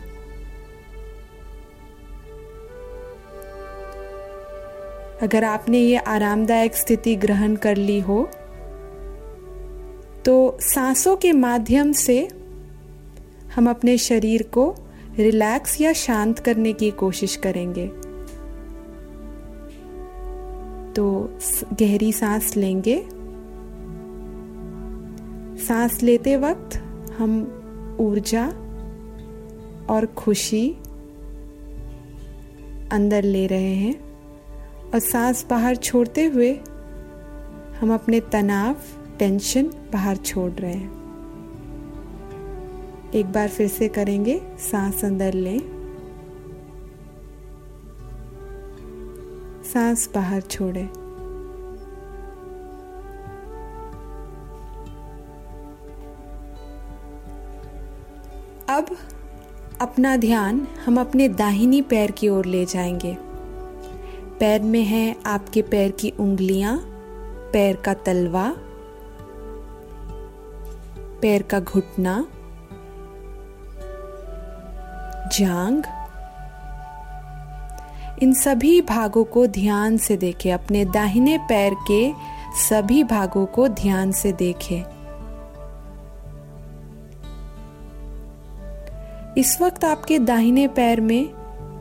अगर 5.21 5.43
आपने 5.43 5.79
ये 5.79 5.97
आरामदायक 5.97 6.75
स्थिति 6.75 7.15
ग्रहण 7.15 7.55
कर 7.55 7.77
ली 7.77 7.99
हो 7.99 8.29
तो 10.25 10.57
सांसों 10.61 11.15
के 11.15 11.31
माध्यम 11.31 11.91
से 11.91 12.27
हम 13.55 13.69
अपने 13.69 13.97
शरीर 13.97 14.43
को 14.43 14.75
रिलैक्स 15.17 15.81
या 15.81 15.93
शांत 15.93 16.39
करने 16.39 16.73
की 16.73 16.91
कोशिश 16.91 17.35
करेंगे। 17.35 17.87
तो 20.93 21.37
गहरी 21.73 22.11
सांस 22.11 22.57
लेंगे। 22.57 23.05
सांस 25.65 26.03
लेते 26.03 26.37
वक्त 26.37 26.77
हम 27.17 27.61
ऊर्जा 27.99 28.47
और 29.89 30.05
खुशी 30.05 30.69
अंदर 32.91 33.23
ले 33.23 33.47
रहे 33.47 33.75
हैं 33.75 33.99
और 34.93 34.99
सांस 34.99 35.45
बाहर 35.49 35.75
छोड़ते 35.75 36.25
हुए 36.25 36.53
हम 37.79 37.93
अपने 37.93 38.19
तनाव 38.19 38.75
टेंशन 39.19 39.63
बाहर 39.63 40.15
छोड़ 40.15 40.51
रहे 40.51 40.73
हैं। 40.73 41.05
एक 43.13 43.25
बार 43.25 43.49
फिर 43.49 43.67
से 43.67 43.87
करेंगे, 43.87 44.41
सांस 44.57 45.05
अंदर 45.05 45.33
लें। 45.33 45.59
सांस 49.73 50.09
बाहर 50.15 50.41
छोड़ें। 50.41 50.87
अब 58.69 58.85
अपना 59.81 60.17
ध्यान 60.17 60.67
हम 60.85 60.99
अपने 60.99 61.29
दाहिनी 61.29 61.81
पैर 61.81 62.11
की 62.11 62.29
ओर 62.29 62.45
ले 62.45 62.65
जाएँगे। 62.65 63.17
पैर 64.39 64.61
में 64.61 64.83
है 64.83 65.15
आपके 65.25 65.61
पैर 65.61 65.91
की 65.91 66.09
उंगलियाँ, 66.09 66.77
पैर 67.53 67.75
का 67.75 67.93
तलवा 67.93 68.55
पैर 71.21 71.41
का 71.41 71.59
घुटना, 71.59 72.25
जांग। 75.33 75.83
इन 78.23 78.33
सभी 78.33 78.81
भागों 78.81 79.23
को 79.23 79.47
ध्यान 79.47 79.97
से 79.97 80.17
देखें, 80.17 80.53
अपने 80.53 80.85
दाहिने 80.85 81.37
पैर 81.37 81.73
के 81.91 82.13
सभी 82.69 83.03
भागों 83.03 83.45
को 83.45 83.67
ध्यान 83.67 84.11
से 84.11 84.31
देखें। 84.31 84.83
इस 89.37 89.61
वक्त 89.61 89.85
आपके 89.85 90.19
दाहिने 90.19 90.67
पैर 90.67 91.01
में 91.01 91.29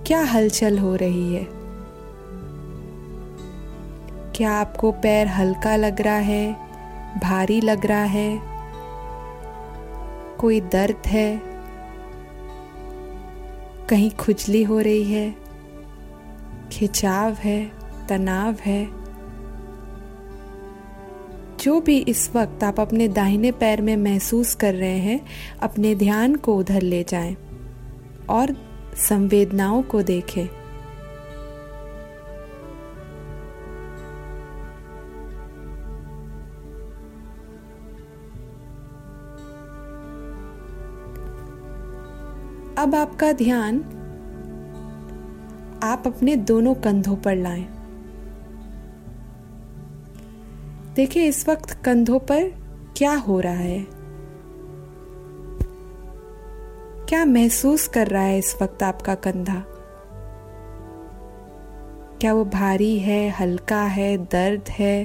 क्या 0.07 0.21
हलचल 0.21 0.79
हो 0.79 0.95
रही 0.95 1.35
है? 1.35 1.47
क्या 4.37 4.53
आपको 4.53 4.93
पैर 4.93 5.27
हल्का 5.27 5.77
लग 5.77 6.01
रहा 6.01 6.15
है, 6.15 6.53
भारी 7.23 7.61
लग 7.61 7.87
रहा 7.87 8.05
है? 8.05 8.54
कोई 10.45 10.61
दर्द 10.61 11.07
है? 11.07 11.43
कहीं 13.89 14.11
खुजली 14.11 14.63
हो 14.63 14.81
रही 14.81 15.05
है? 15.05 15.35
खिंचाव 16.73 17.33
है? 17.33 17.73
तनाव 18.09 18.55
है? 18.55 18.89
जो 21.61 21.81
भी 21.81 21.99
इस 21.99 22.31
वक्त 22.37 22.65
आप 22.65 22.81
अपने 22.81 23.09
दाहिने 23.09 23.53
पैर 23.53 23.81
में 23.81 23.97
महसूस 23.97 24.55
कर 24.55 24.75
रहे 24.75 24.99
हैं, 24.99 25.21
अपने 25.63 25.95
ध्यान 25.95 26.37
को 26.37 26.57
उधर 26.57 26.83
ले 26.83 27.05
जाएँ 27.05 27.37
और 28.29 28.57
संवेदनाओं 28.97 29.83
को 29.83 30.03
देखें। 30.03 30.64
अब 42.85 42.95
आपका 42.95 43.33
ध्यान 43.33 43.79
आप 45.83 46.03
अपने 46.07 46.37
दोनों 46.37 46.75
कंधों 46.75 47.17
पर 47.17 47.37
लाएँ। 47.37 47.65
देखिए, 50.95 51.25
इस 51.25 51.49
वक्त 51.49 51.71
कंधों 51.71 52.19
पर 52.19 52.53
क्या 52.97 53.15
हो 53.15 53.41
रहा 53.41 53.53
है? 53.53 53.87
क्या 57.09 57.25
महसूस 57.25 57.89
कर 57.89 58.07
रहा 58.07 58.23
है 58.23 58.39
इस 58.39 58.57
वक्त 58.63 58.83
आपका 58.83 59.15
कंधा? 59.15 59.65
क्या 62.21 62.35
वो 62.35 62.45
भारी 62.45 62.99
है, 62.99 63.29
हल्का 63.31 63.83
है, 63.83 64.19
दर्द 64.19 64.69
है? 64.69 65.05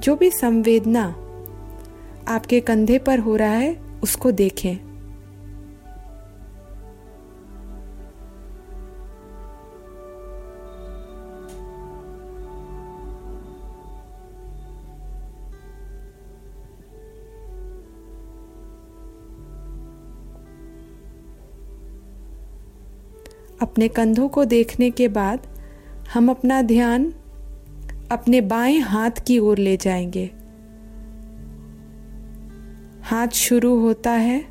जो 0.00 0.16
भी 0.16 0.30
संवेदना 0.30 1.14
आपके 2.28 2.60
कंधे 2.60 2.98
पर 2.98 3.18
हो 3.18 3.36
रहा 3.36 3.50
है, 3.50 3.80
उसको 4.02 4.30
देखें। 4.32 4.92
अपने 23.62 23.88
कंधों 23.88 24.28
को 24.28 24.44
देखने 24.44 24.90
के 24.90 25.08
बाद 25.08 25.40
हम 26.14 26.30
अपना 26.30 26.62
ध्यान 26.62 27.14
अपने 28.12 28.40
बाएँ 28.40 28.78
हाथ 28.78 29.10
की 29.10 29.38
ओर 29.38 29.58
ले 29.58 29.76
जाएँगे। 29.76 30.41
हाथ 33.04 33.28
शुरू 33.28 33.80
होता 33.80 34.10
है 34.10 34.44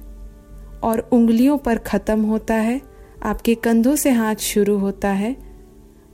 और 0.83 0.99
उंगलियों 0.99 1.57
पर 1.57 1.77
ख़त्म 1.77 2.21
होता 2.21 2.53
है। 2.53 2.81
आपके 3.23 3.55
कंधों 3.55 3.95
से 3.95 4.09
हाथ 4.09 4.35
शुरू 4.35 4.77
होता 4.77 5.09
है 5.09 5.35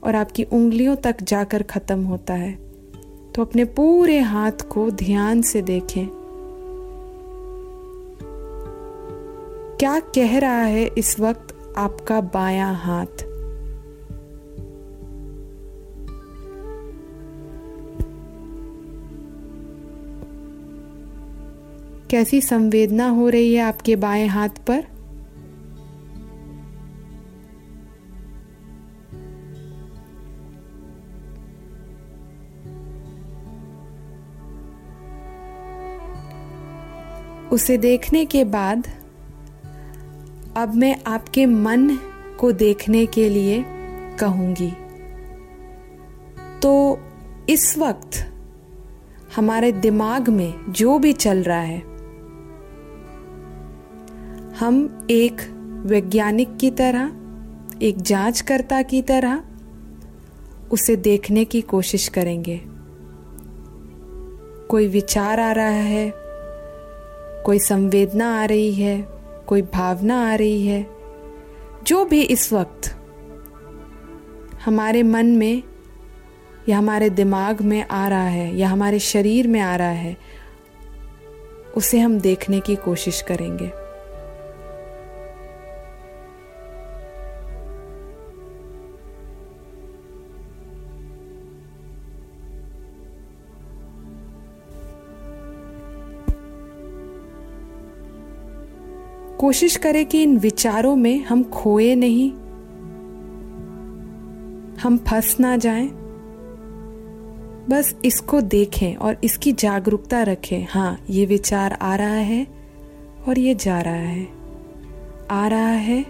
और 0.02 0.14
आपकी 0.14 0.44
उंगलियों 0.44 0.96
तक 0.96 1.22
जाकर 1.22 1.62
ख़त्म 1.62 2.04
होता 2.04 2.34
है। 2.34 2.52
तो 3.34 3.42
अपने 3.42 3.64
पूरे 3.64 4.18
हाथ 4.18 4.68
को 4.70 4.90
ध्यान 4.90 5.42
से 5.42 5.62
देखें। 5.62 6.06
क्या 9.80 10.00
कह 10.00 10.38
रहा 10.38 10.62
है 10.62 10.90
इस 10.98 11.20
वक्त 11.20 11.74
आपका 11.78 12.20
बायां 12.20 12.74
हाथ? 12.74 13.27
कैसी 22.10 22.40
संवेदना 22.40 23.08
हो 23.08 23.28
रही 23.28 23.54
है 23.54 23.62
आपके 23.62 23.96
बाएँ 23.96 24.26
हाथ 24.26 24.48
पर? 24.48 24.84
उसे 37.52 37.78
देखने 37.78 38.24
के 38.24 38.44
बाद, 38.44 38.86
अब 40.56 40.74
मैं 40.74 40.96
आपके 41.06 41.46
मन 41.46 41.98
को 42.40 42.52
देखने 42.52 43.06
के 43.06 43.28
लिए 43.28 43.64
कहूँगी। 44.20 44.72
तो 46.62 47.00
इस 47.48 47.78
वक्त, 47.78 48.32
हमारे 49.36 49.72
दिमाग 49.72 50.28
में 50.28 50.72
जो 50.72 50.98
भी 50.98 51.12
चल 51.12 51.42
रहा 51.42 51.60
है 51.60 51.97
हम 54.60 55.06
एक 55.10 55.40
वैज्ञानिक 55.86 56.56
की 56.56 56.70
तरह, 56.70 57.12
एक 57.82 58.02
जांचकर्ता 58.02 58.82
की 58.82 59.02
तरह 59.02 59.42
उसे 60.72 60.96
देखने 60.96 61.44
की 61.44 61.60
कोशिश 61.60 62.08
करेंगे। 62.08 62.60
कोई 64.68 64.88
विचार 64.88 65.40
आ 65.40 65.52
रहा 65.52 65.66
है, 65.66 66.12
कोई 67.46 67.58
संवेदना 67.58 68.42
आ 68.42 68.44
रही 68.44 68.72
है, 68.72 69.08
कोई 69.46 69.62
भावना 69.62 70.32
आ 70.32 70.34
रही 70.34 70.66
है, 70.66 70.86
जो 71.82 72.04
भी 72.04 72.22
इस 72.22 72.52
वक्त 72.52 72.96
हमारे 74.64 75.02
मन 75.02 75.26
में 75.26 75.62
या 76.68 76.78
हमारे 76.78 77.10
दिमाग 77.10 77.62
में 77.62 77.88
आ 77.90 78.08
रहा 78.08 78.28
है 78.28 78.56
या 78.56 78.68
हमारे 78.68 78.98
शरीर 78.98 79.48
में 79.48 79.60
आ 79.60 79.76
रहा 79.76 79.88
है, 79.88 80.16
उसे 81.76 81.98
हम 81.98 82.20
देखने 82.20 82.60
की 82.60 82.76
कोशिश 82.76 83.22
करेंगे। 83.22 83.87
कोशिश 99.38 99.76
करें 99.76 100.04
कि 100.06 100.22
इन 100.22 100.36
विचारों 100.38 100.96
में 100.96 101.24
हम 101.24 101.42
खोए 101.44 101.94
नहीं, 101.94 102.30
हम 104.82 104.96
फंस 105.08 105.36
ना 105.40 105.56
जाएँ। 105.56 105.88
बस 107.70 107.94
इसको 108.04 108.40
देखें 108.40 108.94
और 108.96 109.16
इसकी 109.24 109.52
जागरूकता 109.52 110.22
रखें। 110.22 110.66
हाँ 110.70 110.98
ये 111.10 111.26
विचार 111.26 111.72
आ 111.72 111.94
रहा 111.96 112.14
है 112.14 112.46
और 113.28 113.38
ये 113.38 113.54
जा 113.54 113.80
रहा 113.80 113.94
है। 113.94 114.26
आ 115.30 115.46
रहा 115.48 115.68
है 115.68 116.04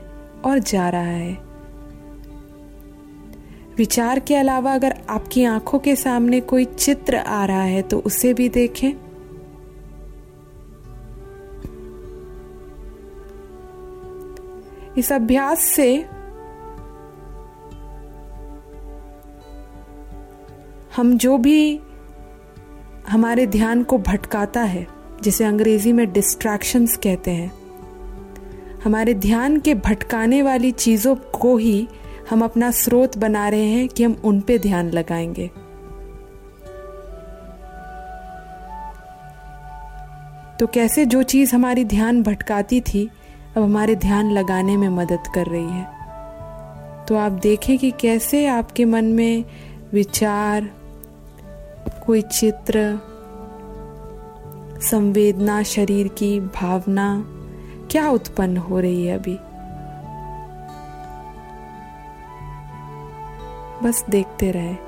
और 0.45 0.59
जा 0.59 0.89
रहा 0.89 1.03
है। 1.03 1.33
विचार 3.77 4.19
के 4.19 4.35
अलावा 4.35 4.75
अगर 4.75 4.95
आपकी 5.11 5.45
आँखों 5.45 5.79
के 5.79 5.97
सामने 5.97 6.41
कोई 6.41 6.65
चित्र 6.65 7.17
आ 7.17 7.45
रहा 7.45 7.63
है 7.63 7.83
तो 7.83 7.99
उसे 7.99 8.35
भी 8.35 8.49
देखें। 8.49 8.93
इस 14.99 15.13
अभ्यास 15.13 15.61
से 15.61 16.09
हम 20.97 21.19
जो 21.19 21.39
भी 21.39 21.81
हमारे 23.09 23.47
ध्यान 23.47 23.83
को 23.83 23.99
भटकाता 23.99 24.61
है, 24.61 24.87
जिसे 25.23 25.45
अंग्रेज़ी 25.45 25.93
में 25.93 26.13
डिस्ट्रैक्शंस 26.13 26.97
कहते 26.97 27.31
हैं, 27.31 27.53
हमारे 28.85 29.15
ध्यान 29.15 29.61
के 29.61 29.75
भटकाने 29.75 30.43
वाली 30.43 30.71
चीज़ों 30.71 31.17
को 31.17 31.57
ही 31.57 31.89
हम 32.31 32.45
अपना 32.45 32.71
स्रोत 32.71 33.19
बना 33.19 33.49
रहे 33.49 33.67
हैं 33.67 33.89
कि 33.89 34.05
हम 34.05 34.17
उन 34.25 34.41
पे 34.41 34.59
ध्यान 34.59 34.91
लगाएँगे। 34.91 35.51
तो 40.61 40.67
कैसे 40.67 41.07
जो 41.07 41.23
चीज़ 41.23 41.55
हमारी 41.55 41.85
ध्यान 41.85 42.23
भटकाती 42.23 42.81
थी 42.81 43.11
अब 43.59 43.65
हमारे 43.65 43.97
ध्यान 43.97 44.31
लगाने 44.31 44.77
में 44.77 44.89
मदद 44.89 45.23
कर 45.35 45.47
रही 45.47 45.71
है। 45.71 45.85
तो 47.07 47.17
आप 47.17 47.33
देखें 47.33 47.79
कि 47.79 47.91
कैसे 47.91 48.47
आपके 48.47 48.85
मन 48.85 49.05
में 49.05 49.45
विचार, 49.93 50.71
कोई 52.07 52.23
चित्र, 52.23 53.01
संवेदना, 54.83 55.63
शरीर 55.63 56.09
की 56.09 56.41
भावना, 56.41 57.25
क्या 57.91 58.11
उत्पन्न 58.11 58.57
हो 58.57 58.81
रही 58.81 59.07
है 59.07 59.19
अभी? 59.19 59.39
बस 63.89 64.05
देखते 64.11 64.51
रहे। 64.51 64.88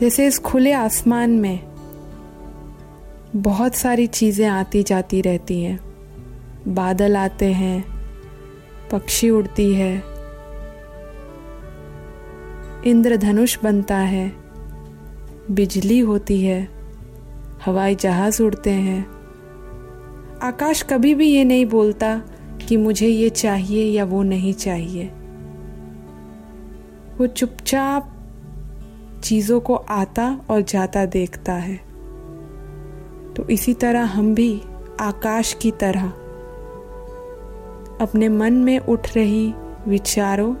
जैसे 0.00 0.26
इस 0.26 0.38
खुले 0.38 0.72
आसमान 0.72 1.30
में 1.30 1.60
बहुत 3.36 3.74
सारी 3.74 4.06
चीज़ें 4.06 4.46
आती 4.48 4.82
जाती 4.82 5.20
रहती 5.20 5.62
हैं। 5.62 5.78
बादल 6.68 7.16
आते 7.16 7.46
हैं, 7.52 7.84
पक्षी 8.92 9.30
उड़ती 9.30 9.74
है, 9.74 10.02
इंद्रधनुष 12.86 13.58
बनता 13.62 13.96
है, 13.96 14.32
बिजली 15.50 15.98
होती 15.98 16.40
है, 16.42 16.68
हवाई 17.66 17.94
जहाज़ 17.94 18.42
उड़ते 18.42 18.70
हैं। 18.70 19.06
आकाश 20.42 20.82
कभी 20.82 21.14
भी 21.14 21.28
ये 21.28 21.44
नहीं 21.44 21.66
बोलता 21.66 22.16
कि 22.68 22.76
मुझे 22.76 23.08
ये 23.08 23.28
चाहिए 23.30 23.84
या 23.84 24.04
वो 24.04 24.22
नहीं 24.22 24.54
चाहिए। 24.54 25.04
वो 27.18 27.26
चुपचाप 27.26 28.14
चीज़ों 29.22 29.60
को 29.60 29.74
आता 29.74 30.40
और 30.50 30.60
जाता 30.60 31.06
देखता 31.06 31.52
है। 31.52 31.76
तो 33.36 33.48
इसी 33.48 33.74
तरह 33.74 34.04
हम 34.04 34.34
भी 34.34 34.62
आकाश 35.00 35.52
की 35.52 35.70
तरह 35.70 36.08
अपने 38.00 38.28
मन 38.28 38.52
में 38.52 38.78
उठ 38.78 39.14
रही 39.16 39.54
विचारों, 39.88 40.54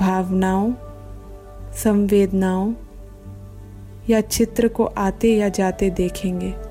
भावनाओं, 0.00 0.72
संवेदनाओं 1.72 2.74
या 4.10 4.20
चित्र 4.20 4.68
को 4.68 4.84
आते 4.84 5.36
या 5.36 5.48
जाते 5.48 5.90
देखेंगे। 5.90 6.67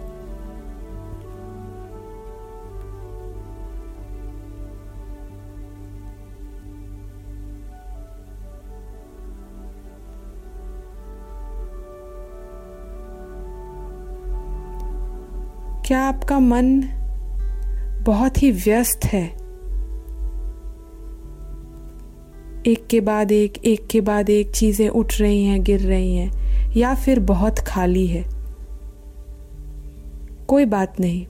क्या 15.87 16.01
आपका 16.01 16.39
मन 16.39 16.81
बहुत 18.05 18.43
ही 18.43 18.51
व्यस्त 18.51 19.05
है? 19.05 19.27
एक 22.67 22.87
के 22.91 23.01
बाद 23.01 23.31
एक 23.31 23.57
एक 23.57 23.87
के 23.87 24.01
बाद 24.01 24.29
एक 24.29 24.51
चीज़ें 24.51 24.89
उठ 24.89 25.13
रही 25.21 25.45
हैं, 25.45 25.63
गिर 25.63 25.79
रही 25.79 26.15
हैं, 26.15 26.31
या 26.77 26.95
फिर 26.95 27.19
बहुत 27.19 27.59
खाली 27.59 28.07
है। 28.07 28.25
कोई 30.47 30.65
बात 30.65 30.99
नहीं। 30.99 31.25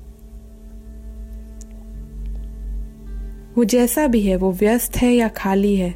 वो 3.58 3.64
जैसा 3.64 4.08
भी 4.08 4.22
है, 4.22 4.36
वो 4.36 4.52
व्यस्त 4.52 4.98
है 4.98 5.14
या 5.14 5.28
खाली 5.28 5.76
है, 5.76 5.96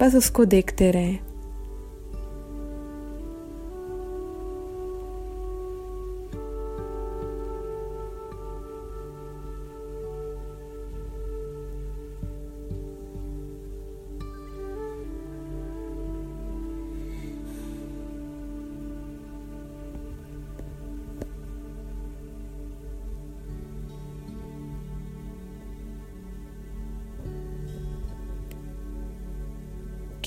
बस 0.00 0.14
उसको 0.14 0.44
देखते 0.44 0.90
रहें। 0.90 1.25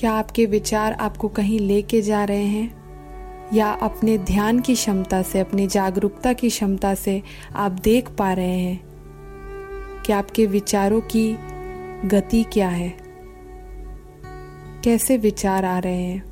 क्या 0.00 0.12
आपके 0.12 0.46
विचार 0.46 0.92
आपको 0.92 1.28
कहीं 1.28 1.60
लेके 1.60 2.02
जा 2.02 2.24
रहे 2.24 2.44
हैं? 2.44 2.74
या 3.54 3.70
अपने 3.70 4.18
ध्यान 4.18 4.60
की 4.60 4.74
क्षमता 4.74 5.22
से, 5.22 5.40
अपनी 5.40 5.66
जागरूकता 5.66 6.32
की 6.32 6.48
क्षमता 6.48 6.94
से 6.94 7.22
आप 7.54 7.72
देख 7.72 8.08
पा 8.10 8.32
रहे 8.32 8.58
हैं? 8.58 8.80
कि 10.06 10.12
आपके 10.12 10.46
विचारों 10.46 11.00
की 11.00 11.38
गति 12.04 12.42
क्या 12.42 12.68
है? 12.68 12.94
कैसे 14.84 15.16
विचार 15.16 15.64
आ 15.64 15.78
रहे 15.78 16.02
हैं? 16.02 16.24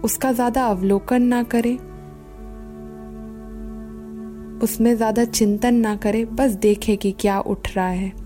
उसका 0.00 0.32
ज़्यादा 0.32 0.66
अवलोकन 0.66 1.22
ना 1.22 1.42
करें। 1.42 1.76
उसमें 4.58 4.96
ज़्यादा 4.96 5.24
चिंतन 5.24 5.74
ना 5.74 5.96
करें। 5.96 6.36
बस 6.36 6.50
देखें 6.50 6.96
कि 6.96 7.12
क्या 7.12 7.40
उठ 7.40 7.76
रहा 7.76 7.88
है। 7.88 8.19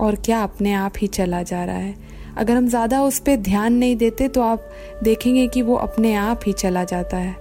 और 0.00 0.14
क्या 0.14 0.42
अपने 0.42 0.72
आप 0.72 0.92
ही 0.98 1.06
चला 1.06 1.42
जा 1.42 1.64
रहा 1.64 1.76
है? 1.76 1.94
अगर 2.36 2.56
हम 2.56 2.68
ज़्यादा 2.68 3.02
उस 3.02 3.18
पर 3.18 3.36
ध्यान 3.36 3.72
नहीं 3.72 3.96
देते 3.96 4.28
तो 4.28 4.42
आप 4.42 4.68
देखेंगे 5.02 5.46
कि 5.48 5.62
वो 5.62 5.76
अपने 5.76 6.14
आप 6.14 6.40
ही 6.46 6.52
चला 6.52 6.84
जाता 6.84 7.16
है। 7.16 7.34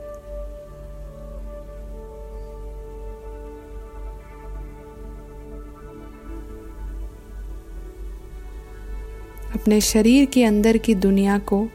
अपने 9.55 9.81
शरीर 9.81 10.25
के 10.25 10.43
अंदर 10.43 10.77
की 10.77 10.95
दुनिया 10.95 11.37
को 11.39 11.67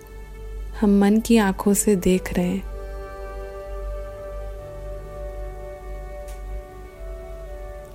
हम 0.81 0.99
मन 1.01 1.21
की 1.21 1.37
आँखों 1.38 1.75
से 1.75 1.95
देख 1.97 2.33
रहे 2.35 2.47
हैं। 2.47 2.69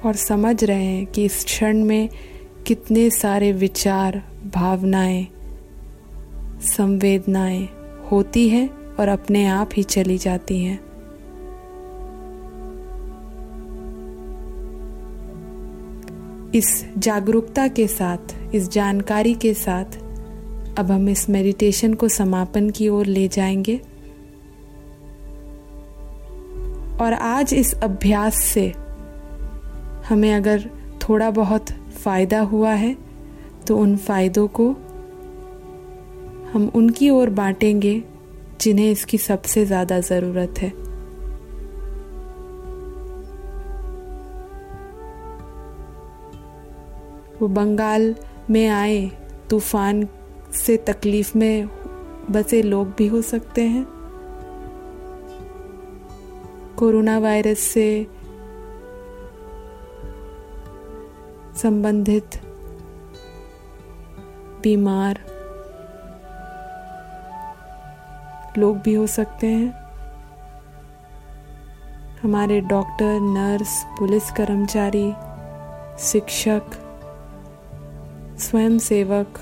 और 0.01 0.15
समझ 0.15 0.63
रहे 0.63 0.83
हैं 0.83 1.05
कि 1.05 1.25
इस 1.25 1.43
क्षण 1.45 1.83
में 1.83 2.09
कितने 2.67 3.09
सारे 3.09 3.51
विचार, 3.51 4.23
भावनाएँ, 4.53 5.27
संवेदनाएँ 6.61 7.69
होती 8.11 8.49
हैं 8.49 8.95
और 8.95 9.07
अपने 9.07 9.45
आप 9.45 9.69
ही 9.77 9.83
चली 9.83 10.17
जाती 10.17 10.63
हैं। 10.63 10.79
इस 16.51 16.85
जागरूकता 16.97 17.67
के 17.67 17.87
साथ, 17.87 18.55
इस 18.55 18.69
जानकारी 18.69 19.33
के 19.33 19.53
साथ, 19.53 19.85
अब 20.79 20.91
हम 20.91 21.09
इस 21.09 21.29
मेडिटेशन 21.29 21.93
को 21.93 22.07
समापन 22.07 22.69
की 22.69 22.89
ओर 22.89 23.05
ले 23.05 23.27
जाएँगे। 23.27 23.77
और 27.01 27.13
आज 27.13 27.53
इस 27.53 27.73
अभ्यास 27.73 28.35
से 28.35 28.73
हमें 30.09 30.33
अगर 30.33 30.69
थोड़ा 31.09 31.29
बहुत 31.29 31.65
फ़ायदा 32.05 32.39
हुआ 32.45 32.71
है 32.73 32.95
तो 33.67 33.77
उन 33.77 33.95
फ़ायदों 33.97 34.47
को 34.47 34.69
हम 36.53 36.71
उनकी 36.75 37.09
ओर 37.09 37.29
बांटेंगे, 37.29 38.01
जिन्हें 38.61 38.91
इसकी 38.91 39.17
सबसे 39.17 39.65
ज़्यादा 39.65 39.99
ज़रूरत 39.99 40.59
है। 40.59 40.69
वो 47.35 47.47
बंगाल 47.49 48.13
में 48.49 48.67
आए, 48.67 49.05
तूफ़ान 49.49 50.07
से 50.55 50.77
तकलीफ़ 50.87 51.37
में 51.37 51.69
बसे 52.31 52.61
लोग 52.63 52.93
भी 52.97 53.07
हो 53.07 53.21
सकते 53.23 53.61
हैं। 53.63 53.85
कोरोना 56.75 57.17
वायरस 57.19 57.59
से 57.59 57.85
संबंधित 61.55 62.35
बीमार 64.63 65.19
लोग 68.57 68.77
भी 68.77 68.93
हो 68.93 69.05
सकते 69.07 69.47
हैं। 69.47 69.69
हमारे 72.23 72.59
डॉक्टर, 72.61 73.19
नर्स, 73.21 73.83
पुलिस 73.99 74.31
कर्मचारी, 74.31 75.11
शिक्षक 76.01 76.79
स्वयं 78.39 78.77
सेवक 78.79 79.39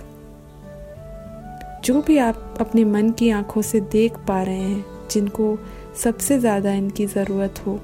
जो 1.86 2.02
भी 2.02 2.17
आप 2.17 2.58
अपने 2.60 2.84
मन 2.86 3.10
की 3.10 3.30
आँखों 3.30 3.62
से 3.62 3.80
देख 3.82 4.17
पा 4.28 4.41
रहे 4.43 4.60
हैं, 4.60 4.86
जिनको 5.12 5.58
सबसे 6.04 6.39
ज़्यादा 6.39 6.71
इनकी 6.71 7.06
ज़रूरत 7.06 7.63
हो। 7.67 7.80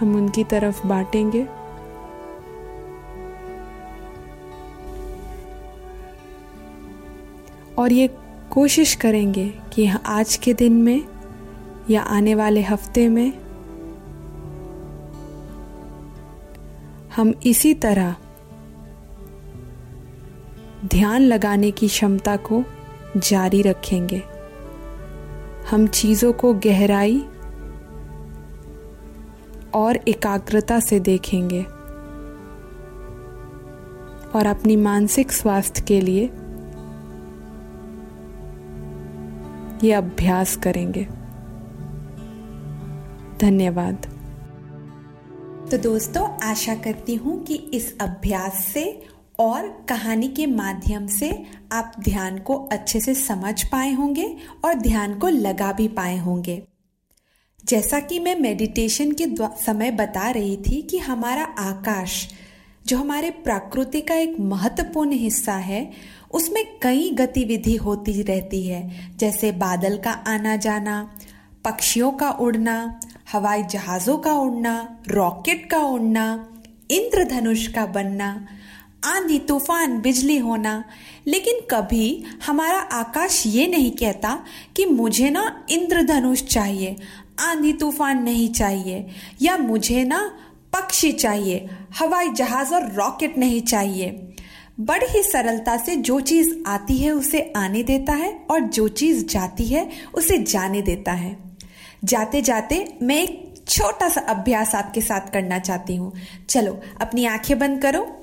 हम 0.00 0.16
उनकी 0.16 0.44
तरफ़ 0.44 0.86
बांटेंगे। 0.86 1.46
और 7.78 7.92
ये 7.92 8.08
कोशिश 8.50 8.94
करेंगे 8.94 9.46
कि 9.72 9.90
आज 10.06 10.36
के 10.36 10.54
दिन 10.54 10.72
में 10.72 11.04
या 11.90 12.02
आने 12.02 12.34
वाले 12.34 12.62
हफ़्ते 12.62 13.08
में 13.08 13.32
हम 17.16 17.32
इसी 17.46 17.74
तरह 17.74 18.16
ध्यान 20.84 21.22
लगाने 21.22 21.70
की 21.70 21.88
क्षमता 21.88 22.36
को 22.36 22.62
जारी 23.16 23.62
रखेंगे। 23.62 24.22
हम 25.70 25.86
चीज़ों 25.86 26.32
को 26.32 26.52
गहराई 26.54 27.24
और 29.74 29.96
एकाग्रता 29.96 30.80
से 30.80 31.00
देखेंगे 31.00 31.62
और 34.38 34.46
अपनी 34.46 34.76
मानसिक 34.76 35.32
स्वास्थ्य 35.32 35.84
के 35.88 36.00
लिए 36.00 36.24
ये 39.86 39.92
अभ्यास 39.92 40.56
करेंगे। 40.56 41.04
धन्यवाद। 43.40 44.06
तो 45.70 45.78
दोस्तों, 45.78 46.28
आशा 46.42 46.74
करती 46.74 47.14
हूँ 47.14 47.44
कि 47.44 47.54
इस 47.54 47.98
अभ्यास 48.00 48.64
से 48.64 49.02
और 49.38 49.86
कहानी 49.88 50.28
के 50.28 50.46
माध्यम 50.46 51.06
से 51.06 51.46
आप 51.72 51.92
ध्यान 52.00 52.38
को 52.38 52.54
अच्छे 52.54 53.00
से 53.00 53.14
समझ 53.14 53.64
पाए 53.64 53.92
होंगे 53.92 54.36
और 54.64 54.74
ध्यान 54.74 55.18
को 55.18 55.28
लगा 55.28 55.72
भी 55.72 55.88
पाए 55.88 56.18
होंगे। 56.18 56.62
जैसा 57.64 58.00
कि 58.00 58.18
मैं 58.18 58.40
मेडिटेशन 58.40 59.12
के 59.12 59.26
समय 59.64 59.90
बता 59.90 60.30
रही 60.30 60.56
थी 60.56 60.82
कि 60.82 60.98
हमारा 60.98 61.44
आकाश, 61.44 62.28
जो 62.86 62.98
हमारे 62.98 63.30
प्रकृति 63.30 64.00
का 64.00 64.14
एक 64.14 64.36
महत्वपूर्ण 64.40 65.12
हिस्सा 65.12 65.52
है, 65.52 65.90
उसमें 66.34 66.66
कई 66.82 67.10
गतिविधि 67.10 67.76
होती 67.76 68.22
रहती 68.22 68.66
है। 68.66 69.10
जैसे 69.16 69.52
बादल 69.52 69.98
का 69.98 70.10
आना 70.10 70.56
जाना, 70.56 71.14
पक्षियों 71.64 72.10
का 72.10 72.30
उड़ना, 72.30 73.00
हवाई 73.32 73.62
जहाज़ों 73.62 74.18
का 74.18 74.32
उड़ना 74.32 75.02
रॉकेट 75.08 75.70
का 75.70 75.78
उड़ना, 75.78 76.48
इंद्रधनुष 76.90 77.66
का 77.66 77.86
बनना, 77.86 78.46
आंधी, 79.04 79.38
तूफ़ान, 79.38 80.00
बिजली 80.00 80.38
होना। 80.38 80.84
लेकिन 81.26 81.54
कभी 81.70 82.24
हमारा 82.46 82.78
आकाश 82.78 83.42
ये 83.46 83.66
नहीं 83.66 83.90
कहता 83.90 84.44
कि 84.76 84.86
मुझे 84.86 85.30
ना 85.30 85.66
इंद्रधनुष 85.70 86.42
चाहिए। 86.42 86.96
आंधी 87.40 87.72
तूफ़ान 87.72 88.22
नहीं 88.22 88.48
चाहिए, 88.52 89.06
या 89.42 89.56
मुझे 89.56 90.04
ना 90.04 90.20
पक्षी 90.72 91.12
चाहिए, 91.12 91.68
हवाई 91.98 92.28
जहाज़ 92.28 92.74
और 92.74 92.92
रॉकेट 92.92 93.38
नहीं 93.38 93.60
चाहिए। 93.60 94.26
बड़ी 94.80 95.06
ही 95.06 95.22
सरलता 95.22 95.76
से 95.76 95.96
जो 95.96 96.20
चीज़ 96.20 96.54
आती 96.66 96.96
है 96.98 97.10
उसे 97.10 97.52
आने 97.56 97.82
देता 97.82 98.12
है 98.12 98.46
और 98.50 98.60
जो 98.60 98.88
चीज़ 98.88 99.26
जाती 99.26 99.66
है 99.66 99.90
उसे 100.14 100.38
जाने 100.38 100.82
देता 100.82 101.12
है। 101.12 101.36
जाते 102.04 102.42
जाते 102.42 102.98
मैं 103.02 103.22
एक 103.22 103.64
छोटा 103.68 104.08
सा 104.08 104.20
अभ्यास 104.20 104.74
आपके 104.74 105.00
साथ 105.00 105.32
करना 105.32 105.58
चाहती 105.58 105.96
हूँ। 105.96 106.12
चलो, 106.48 106.80
अपनी 107.00 107.24
आँखें 107.24 107.58
बंद 107.58 107.82
करो। 107.82 108.16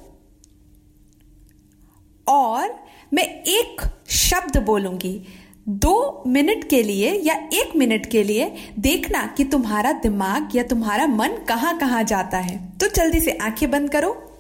और 2.28 2.76
मैं 3.14 3.24
एक 3.44 3.82
शब्द 4.10 4.58
बोलूँगी। 4.58 5.22
दो 5.70 6.24
मिनट 6.28 6.70
के 6.70 6.84
लिए 6.84 7.22
या 7.24 7.36
एक 7.36 7.76
मिनट 7.76 8.06
के 8.06 8.24
लिए 8.24 8.56
देखना 8.80 9.34
कि 9.38 9.44
तुम्हारा 9.44 9.92
दिमाग 9.92 10.50
या 10.56 10.64
तुम्हारा 10.64 11.08
मन 11.08 11.30
कहाँ 11.50 11.78
कहाँ 11.78 12.04
जाता 12.04 12.38
है। 12.38 12.78
तो 12.78 12.88
जल्दी 12.88 13.20
से 13.20 13.32
आँखें 13.32 13.72
बंद 13.72 13.90
करो। 13.90 14.40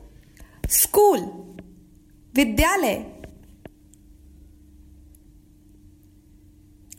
स्कूल, 0.70 1.20
विद्यालय। 2.36 3.06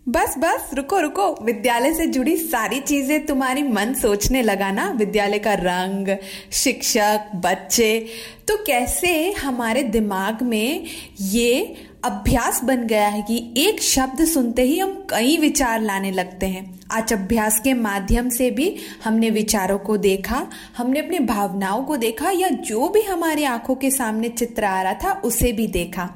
बस 0.09 0.35
बस, 0.38 0.71
रुको 0.75 1.01
रुको। 1.01 1.45
विद्यालय 1.45 1.95
से 1.95 2.07
जुड़ी 2.07 2.37
सारी 2.37 2.81
चीज़ें 2.81 3.27
तुम्हारी 3.27 3.62
मन 3.62 3.95
सोचने 3.95 4.43
लगा 4.43 4.71
ना 4.71 4.91
विद्यालय 4.91 5.38
का 5.38 5.55
रंग, 5.55 6.17
शिक्षक, 6.53 7.31
बच्चे। 7.35 8.07
तो 8.49 8.57
कैसे 8.57 9.33
हमारे 9.33 9.83
दिमाग 9.83 10.43
में 10.43 10.85
ये 11.21 11.77
अभ्यास 12.05 12.63
बन 12.65 12.87
गया 12.87 13.07
है 13.09 13.23
कि 13.23 13.37
एक 13.57 13.81
शब्द 13.83 14.25
सुनते 14.25 14.63
ही 14.63 14.79
हम 14.79 14.93
कई 15.11 15.37
विचार 15.37 15.81
लाने 15.81 16.11
लगते 16.11 16.47
हैं। 16.47 16.81
आज 16.91 17.13
अभ्यास 17.13 17.59
के 17.61 17.73
माध्यम 17.75 18.29
से 18.29 18.51
भी 18.51 18.75
हमने 19.05 19.31
विचारों 19.31 19.79
को 19.79 19.97
देखा, 19.97 20.47
हमने 20.77 21.01
अपनी 21.01 21.19
भावनाओं 21.19 21.83
को 21.85 21.97
देखा 21.97 22.31
या 22.31 22.49
जो 22.49 22.89
भी 22.89 23.03
हमारी 23.03 23.45
आँखों 23.45 23.75
के 23.75 23.91
सामने 23.91 24.29
चित्र 24.29 24.65
आ 24.65 24.83
रहा 24.83 24.93
था, 24.95 25.13
उसे 25.13 25.53
भी 25.53 25.67
देखा। 25.67 26.09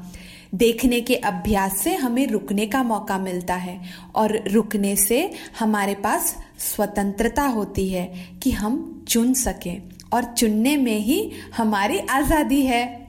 देखने 0.55 1.01
के 1.01 1.15
अभ्यास 1.15 1.79
से 1.79 1.95
हमें 1.95 2.27
रुकने 2.27 2.67
का 2.67 2.83
मौका 2.83 3.19
मिलता 3.19 3.55
है 3.55 3.81
और 4.15 4.39
रुकने 4.49 4.97
से 4.97 5.31
हमारे 5.59 5.95
पास 5.95 6.37
स्वतंत्रता 6.75 7.43
होती 7.43 7.89
है 7.89 8.07
कि 8.43 8.51
हम 8.51 9.05
चुन 9.09 9.35
सकें 9.35 9.83
और 10.13 10.25
चुनने 10.25 10.77
में 10.77 10.99
ही 10.99 11.31
हमारी 11.57 11.99
आज़ादी 11.99 12.63
है। 12.63 13.02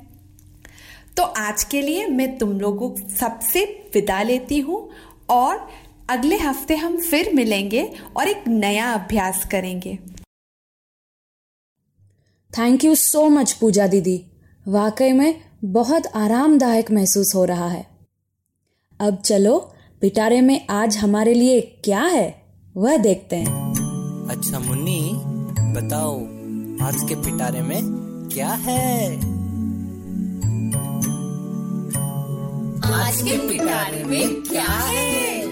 तो 1.18 1.24
आज 1.24 1.64
के 1.64 1.82
लिए 1.82 2.08
मैं 2.08 2.38
तुम 2.38 2.60
लोगों 2.60 2.96
सबसे 3.10 3.64
विदा 3.94 4.22
लेती 4.24 4.60
हूँ 4.60 4.90
और 5.30 5.68
अगले 6.10 6.38
हफ़्ते 6.38 6.76
हम 6.76 6.98
फिर 6.98 7.34
मिलेंगे 7.34 7.84
और 8.18 8.28
एक 8.28 8.48
नया 8.48 8.92
अभ्यास 8.94 9.46
करेंगे। 9.52 9.98
Thank 12.52 12.84
you 12.84 12.96
so 12.96 13.28
much 13.30 13.52
Puja 13.52 13.88
didi. 13.88 14.26
वाकई 14.68 15.12
में 15.12 15.42
बहुत 15.66 16.08
आरामदायक 16.16 16.92
महसूस 16.92 17.36
हो 17.36 17.46
रहा 17.46 17.68
है। 17.68 17.86
अब 19.00 19.18
चलो 19.18 19.58
पिटारे 20.02 20.42
में 20.42 20.68
आज 20.70 20.98
हमारे 20.98 21.34
लिए 21.34 21.62
क्या 21.84 22.02
है 22.02 22.28
वह 22.78 22.98
देखते 22.98 23.36
हैं। 23.36 24.28
अच्छा 24.30 24.60
मुन्नी 24.60 25.12
बताओ 25.74 26.20
आज 26.88 26.96
के 27.10 27.16
पिटारे 27.16 27.62
में 27.62 27.80
क्या 28.34 28.50
है? 28.50 29.33
आज 32.84 33.22
के 33.22 33.36
में 34.06 34.42
क्या 34.44 34.62
है? 34.62 35.44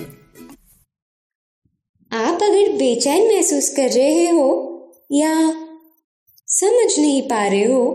आप 2.11 2.43
अगर 2.43 2.71
बेचैन 2.71 3.27
महसूस 3.27 3.69
कर 3.69 3.89
रहे 3.89 4.25
हो 4.29 4.47
या 5.11 5.33
समझ 6.47 6.99
नहीं 6.99 7.21
पा 7.21 7.47
रहे 7.47 7.63
हो 7.63 7.91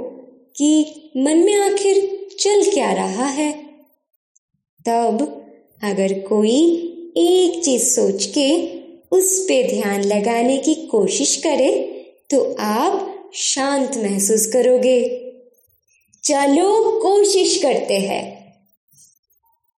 कि 0.57 1.13
मन 1.17 1.39
में 1.39 1.55
आखिर 1.55 2.29
चल 2.41 2.71
क्या 2.71 2.93
रहा 2.93 3.27
है, 3.27 3.53
तब 4.89 5.45
अगर 5.83 6.19
कोई 6.21 6.59
एक 7.17 7.63
चीज़ 7.65 7.85
सोच 7.85 8.25
के 8.25 8.49
उस 9.11 9.39
पे 9.49 9.63
ध्यान 9.69 10.03
लगाने 10.05 10.59
की 10.59 10.75
कोशिश 10.75 11.37
करे 11.37 11.71
तो 12.31 12.57
आप 12.61 13.31
शांत 13.35 13.97
महसूस 13.97 14.47
करोगे। 14.47 14.99
चलो 16.25 17.01
कोशिश 17.01 17.63
करते 17.63 17.99
हैं। 17.99 18.46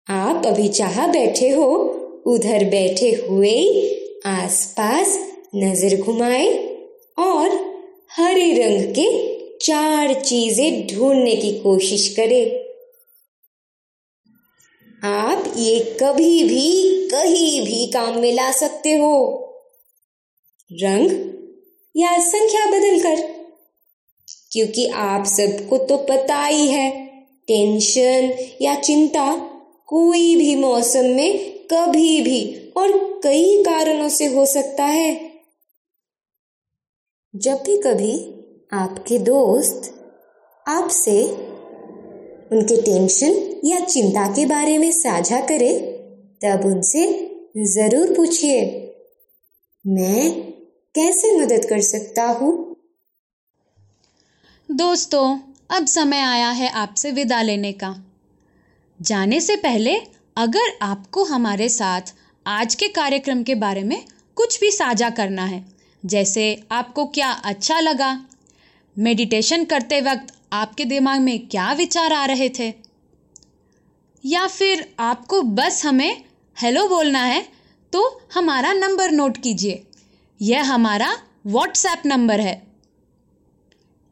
आप 0.07 0.45
अभी 0.45 0.67
जहाँ 0.69 1.09
बैठे 1.11 1.49
हो, 1.49 1.65
उधर 2.27 2.63
बैठे 2.65 3.09
हुए 3.21 3.55
आसपास 4.25 5.17
नज़र 5.55 5.95
घुमाए 5.97 6.47
और 7.17 7.55
हरे 8.11 8.51
रंग 8.53 8.93
के 8.95 9.07
चार 9.57 10.13
चीज़ें 10.21 10.87
ढूँढने 10.87 11.35
की 11.35 11.51
कोशिश 11.59 12.07
करें। 12.15 12.45
आप 15.03 15.53
ये 15.57 15.79
कभी 16.01 16.43
भी, 16.43 17.09
कहीं 17.09 17.61
भी 17.65 17.85
काम 17.87 18.19
में 18.19 18.31
ला 18.33 18.51
सकते 18.51 18.95
हो। 18.95 19.13
रंग 20.71 21.11
या 21.95 22.17
संख्या 22.21 22.65
बदलकर, 22.67 23.21
क्योंकि 24.51 24.87
आप 24.87 25.25
सबको 25.25 25.77
तो 25.77 25.97
पता 26.05 26.43
ही 26.45 26.67
है, 26.67 26.89
टेंशन 27.47 28.33
या 28.61 28.75
चिंता 28.75 29.29
कोई 29.89 30.35
भी 30.35 30.55
मौसम 30.55 31.05
में 31.15 31.57
कभी 31.71 32.21
भी 32.21 32.71
और 32.77 32.91
कई 33.23 33.63
कारणों 33.63 34.09
से 34.09 34.25
हो 34.25 34.45
सकता 34.45 34.85
है। 34.85 35.15
जब 37.33 37.63
भी 37.63 37.77
कभी 37.77 38.13
आपके 38.71 39.17
दोस्त 39.19 39.93
आपसे 40.65 41.21
उनके 42.51 42.81
टेंशन 42.81 43.61
या 43.65 43.79
चिंता 43.79 44.27
के 44.27 44.45
बारे 44.45 44.77
में 44.77 44.91
साझा 44.91 45.39
करें, 45.41 45.79
तब 46.41 46.65
उनसे 46.65 47.05
ज़रूर 47.67 48.13
पूछिए, 48.15 48.59
मैं 49.85 50.31
कैसे 50.95 51.37
मदद 51.39 51.65
कर 51.65 51.81
सकता 51.81 52.23
हूँ? 52.31 52.51
दोस्तों, 54.69 55.37
अब 55.69 55.85
समय 55.85 56.21
आया 56.21 56.49
है 56.51 56.69
आपसे 56.75 57.11
विदा 57.11 57.41
लेने 57.41 57.71
का। 57.73 57.95
जाने 58.99 59.39
से 59.41 59.55
पहले 59.55 59.95
अगर 60.37 60.77
आपको 60.81 61.23
हमारे 61.23 61.67
साथ 61.69 62.13
आज 62.45 62.75
के 62.75 62.87
कार्यक्रम 62.87 63.43
के 63.43 63.55
बारे 63.55 63.83
में 63.83 64.03
कुछ 64.37 64.59
भी 64.59 64.71
साझा 64.71 65.09
करना 65.09 65.45
है, 65.45 65.65
जैसे 66.03 66.63
आपको 66.71 67.05
क्या 67.07 67.29
अच्छा 67.29 67.79
लगा 67.79 68.09
मेडिटेशन 68.95 69.65
करते 69.65 69.99
वक्त 70.01 70.33
आपके 70.53 70.85
दिमाग 70.85 71.19
में 71.21 71.47
क्या 71.47 71.71
विचार 71.73 72.13
आ 72.13 72.25
रहे 72.25 72.49
थे, 72.49 72.73
या 74.23 74.47
फिर 74.47 74.85
आपको 74.99 75.41
बस 75.41 75.85
हमें 75.85 76.23
हेलो 76.57 76.87
बोलना 76.87 77.23
है 77.23 77.45
तो 77.93 78.01
हमारा 78.33 78.73
नंबर 78.73 79.11
नोट 79.11 79.37
कीजिए। 79.37 79.83
यह 80.39 80.71
हमारा 80.71 81.13
व्हाट्सएप 81.45 82.05
नंबर 82.05 82.39
है। 82.39 82.61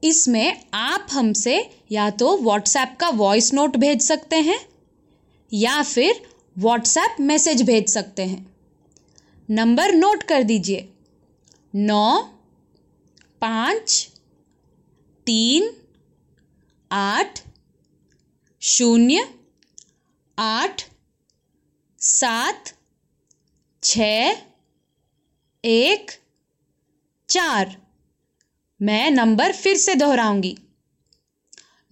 इसमें 0.03 0.61
आप 0.73 1.07
हमसे 1.11 1.57
या 1.91 2.09
तो 2.11 2.37
व्हाट्सएप 2.37 2.95
का 2.99 3.09
वॉइस 3.15 3.53
नोट 3.53 3.77
भेज 3.77 4.01
सकते 4.01 4.35
हैं 4.41 4.59
या 5.55 5.81
फिर 5.81 6.29
व्हाट्सएप 6.57 7.15
मैसेज 7.19 7.61
भेज 7.61 7.89
सकते 7.89 8.25
हैं। 8.25 8.55
नंबर 9.49 9.91
नोट 9.91 10.23
कर 10.23 10.43
दीजिए। 10.43 10.93
नौ, 11.75 12.21
पाँच, 13.41 14.11
तीन, 15.25 15.77
आठ, 16.91 17.39
शून्य, 18.61 19.29
आठ, 20.39 20.81
सात, 21.99 22.73
छ, 23.83 23.99
एक, 25.65 26.11
चार। 27.29 27.81
मैं 28.81 29.11
नंबर 29.11 29.51
फिर 29.51 29.77
से 29.77 29.95
दोहराऊँगी। 29.95 30.57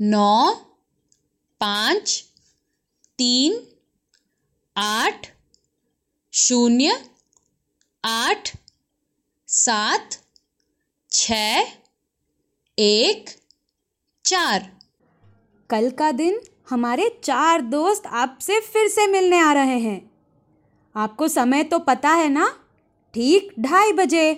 नौ, 0.01 0.53
पाँच 1.59 2.32
तीन 3.17 3.59
आठ 4.77 5.27
शून्य 6.33 6.95
आठ 8.03 8.57
सात 9.47 10.09
छ 11.11 11.31
एक 12.77 13.29
चार। 14.25 14.77
कल 15.69 15.89
का 15.89 16.11
दिन 16.11 16.41
हमारे 16.69 17.19
चार 17.23 17.61
दोस्त 17.61 18.03
आपसे 18.05 18.59
फिर 18.59 18.87
से 18.87 19.07
मिलने 19.07 19.39
आ 19.39 19.53
रहे 19.53 19.79
हैं। 19.79 20.11
आपको 20.95 21.27
समय 21.27 21.63
तो 21.63 21.79
पता 21.79 22.09
है 22.09 22.29
ना? 22.29 22.47
ठीक 23.13 23.53
ढाई 23.59 23.91
बजे। 23.91 24.33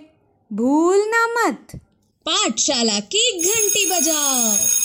भूलना 0.53 1.27
मत। 1.27 1.75
पाठशाला 2.25 2.99
की 2.99 3.41
घंटी 3.41 3.89
बजाओ। 3.91 4.84